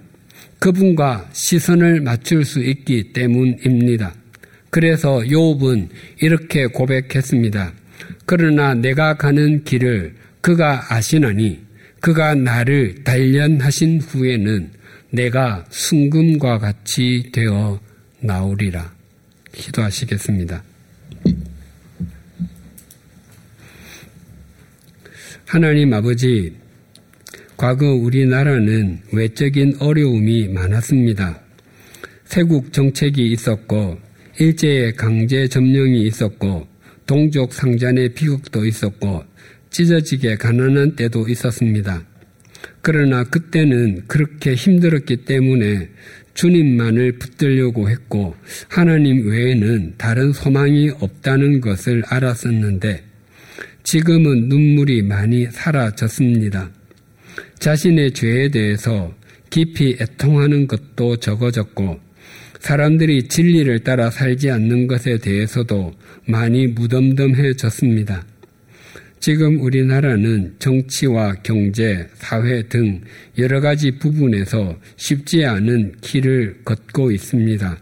그분과 0.59 1.31
시선을 1.33 2.01
맞출 2.03 2.45
수 2.45 2.61
있기 2.62 3.12
때문입니다. 3.12 4.14
그래서 4.70 5.18
욥은 5.20 5.89
이렇게 6.20 6.66
고백했습니다. 6.66 7.73
그러나 8.27 8.75
내가 8.75 9.14
가는 9.14 9.64
길을 9.64 10.14
그가 10.43 10.93
아시나니 10.93 11.61
그가 12.01 12.34
나를 12.34 13.05
단련하신 13.05 14.01
후에는 14.01 14.72
내가 15.11 15.64
순금과 15.70 16.59
같이 16.59 17.30
되어 17.32 17.80
나오리라. 18.20 18.93
기도하시겠습니다. 19.53 20.64
하나님 25.47 25.93
아버지, 25.93 26.57
과거 27.57 27.93
우리나라는 27.93 29.01
외적인 29.12 29.76
어려움이 29.78 30.49
많았습니다. 30.49 31.40
세국 32.24 32.72
정책이 32.72 33.30
있었고, 33.30 34.01
일제의 34.40 34.97
강제 34.97 35.47
점령이 35.47 36.07
있었고, 36.07 36.66
동족 37.07 37.53
상잔의 37.53 38.14
비극도 38.14 38.64
있었고, 38.64 39.24
찢어지게 39.73 40.37
가난한 40.37 40.97
때도 40.97 41.29
있었습니다. 41.29 42.05
그러나 42.81 43.25
그때는 43.25 44.03
그렇게 44.07 44.55
힘들었기 44.55 45.25
때문에 45.25 45.89
주님만을 46.35 47.18
붙들려고 47.18 47.91
했고 47.91 48.35
하나님 48.68 49.29
외에는 49.29 49.95
다른 49.99 50.33
소망이 50.33 50.91
없다는 50.91 51.61
것을 51.61 52.03
알았었는데 52.07 53.03
지금은 53.85 54.49
눈물이 54.49 55.03
많이 55.03 55.47
사라졌습니다. 55.51 56.70
자신의 57.59 58.12
죄에 58.12 58.49
대해서 58.49 59.14
깊이 59.51 59.97
애통하는 60.01 60.66
것도 60.66 61.16
적어졌고 61.16 62.01
사람들이 62.61 63.29
진리를 63.29 63.81
따라 63.81 64.11
살지 64.11 64.51
않는 64.51 64.87
것에 64.87 65.18
대해서도 65.18 65.93
많이 66.27 66.68
무덤덤해졌습니다. 66.68 68.25
지금 69.23 69.61
우리나라는 69.61 70.57
정치와 70.59 71.35
경제, 71.45 72.09
사회 72.14 72.61
등 72.64 73.01
여러 73.39 73.61
가지 73.61 73.93
부분에서 73.93 74.77
쉽지 74.97 75.45
않은 75.45 75.95
길을 76.01 76.62
걷고 76.64 77.12
있습니다. 77.12 77.79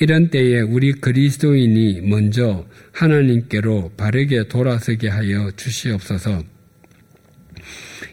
이런 0.00 0.30
때에 0.30 0.62
우리 0.62 0.92
그리스도인이 0.92 2.00
먼저 2.08 2.66
하나님께로 2.92 3.92
바르게 3.98 4.48
돌아서게 4.48 5.08
하여 5.08 5.50
주시옵소서. 5.54 6.42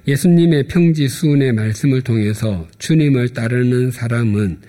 예수님의 0.05 0.67
평지수운의 0.67 1.53
말씀을 1.53 2.01
통해서 2.01 2.67
주님을 2.79 3.29
따르는 3.29 3.91
사람은 3.91 4.59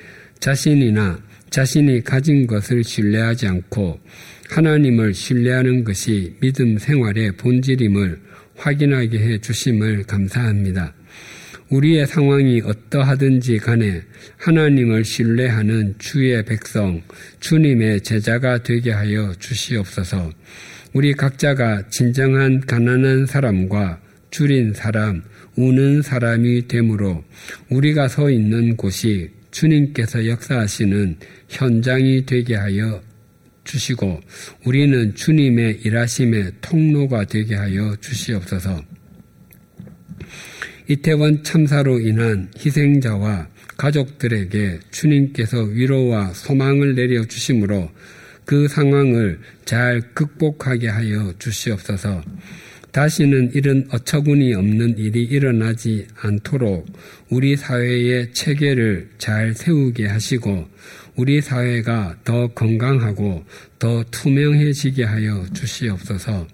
자신이나 0.40 1.20
자신이 1.50 2.02
가진 2.04 2.46
것을 2.46 2.84
신뢰하지 2.84 3.46
않고 3.46 4.00
하나님을 4.50 5.14
신뢰하는 5.14 5.84
것이 5.84 6.34
믿음 6.40 6.78
생활의 6.78 7.32
본질임을 7.32 8.20
확인하게 8.56 9.18
해 9.18 9.38
주심을 9.38 10.04
감사합니다. 10.04 10.94
우리의 11.70 12.06
상황이 12.06 12.62
어떠하든지 12.64 13.58
간에 13.58 14.02
하나님을 14.38 15.04
신뢰하는 15.04 15.96
주의 15.98 16.42
백성, 16.44 17.02
주님의 17.40 18.00
제자가 18.00 18.62
되게 18.62 18.90
하여 18.90 19.34
주시옵소서. 19.38 20.32
우리 20.94 21.12
각자가 21.12 21.88
진정한 21.90 22.60
가난한 22.60 23.26
사람과 23.26 24.00
줄인 24.30 24.72
사람, 24.72 25.22
우는 25.56 26.02
사람이 26.02 26.68
되므로 26.68 27.22
우리가 27.68 28.08
서 28.08 28.30
있는 28.30 28.76
곳이 28.76 29.37
주님께서 29.58 30.24
역사하시는 30.28 31.16
현장이 31.48 32.26
되게 32.26 32.54
하여 32.54 33.02
주시고 33.64 34.20
우리는 34.64 35.14
주님의 35.16 35.80
일하심의 35.84 36.52
통로가 36.60 37.24
되게 37.24 37.56
하여 37.56 37.96
주시옵소서. 38.00 38.80
이태원 40.86 41.42
참사로 41.42 41.98
인한 41.98 42.50
희생자와 42.56 43.48
가족들에게 43.76 44.78
주님께서 44.92 45.62
위로와 45.62 46.32
소망을 46.34 46.94
내려 46.94 47.24
주심으로 47.24 47.90
그 48.44 48.68
상황을 48.68 49.40
잘 49.64 50.14
극복하게 50.14 50.88
하여 50.88 51.34
주시옵소서. 51.40 52.22
다시는 52.92 53.52
이런 53.54 53.86
어처구니 53.90 54.54
없는 54.54 54.98
일이 54.98 55.24
일어나지 55.24 56.06
않도록 56.20 56.86
우리 57.30 57.56
사회의 57.56 58.32
체계를 58.32 59.10
잘 59.18 59.54
세우게 59.54 60.06
하시고 60.06 60.66
우리 61.16 61.40
사회가 61.40 62.16
더 62.24 62.46
건강하고 62.48 63.44
더 63.78 64.04
투명해지게 64.10 65.04
하여 65.04 65.44
주시옵소서 65.52 66.46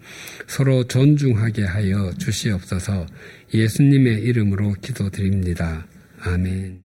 서로 0.47 0.85
존중하게 0.85 1.64
하여 1.64 2.12
주시옵소서 2.18 3.07
예수님의 3.53 4.22
이름으로 4.22 4.74
기도드립니다. 4.80 5.87
아멘. 6.20 6.84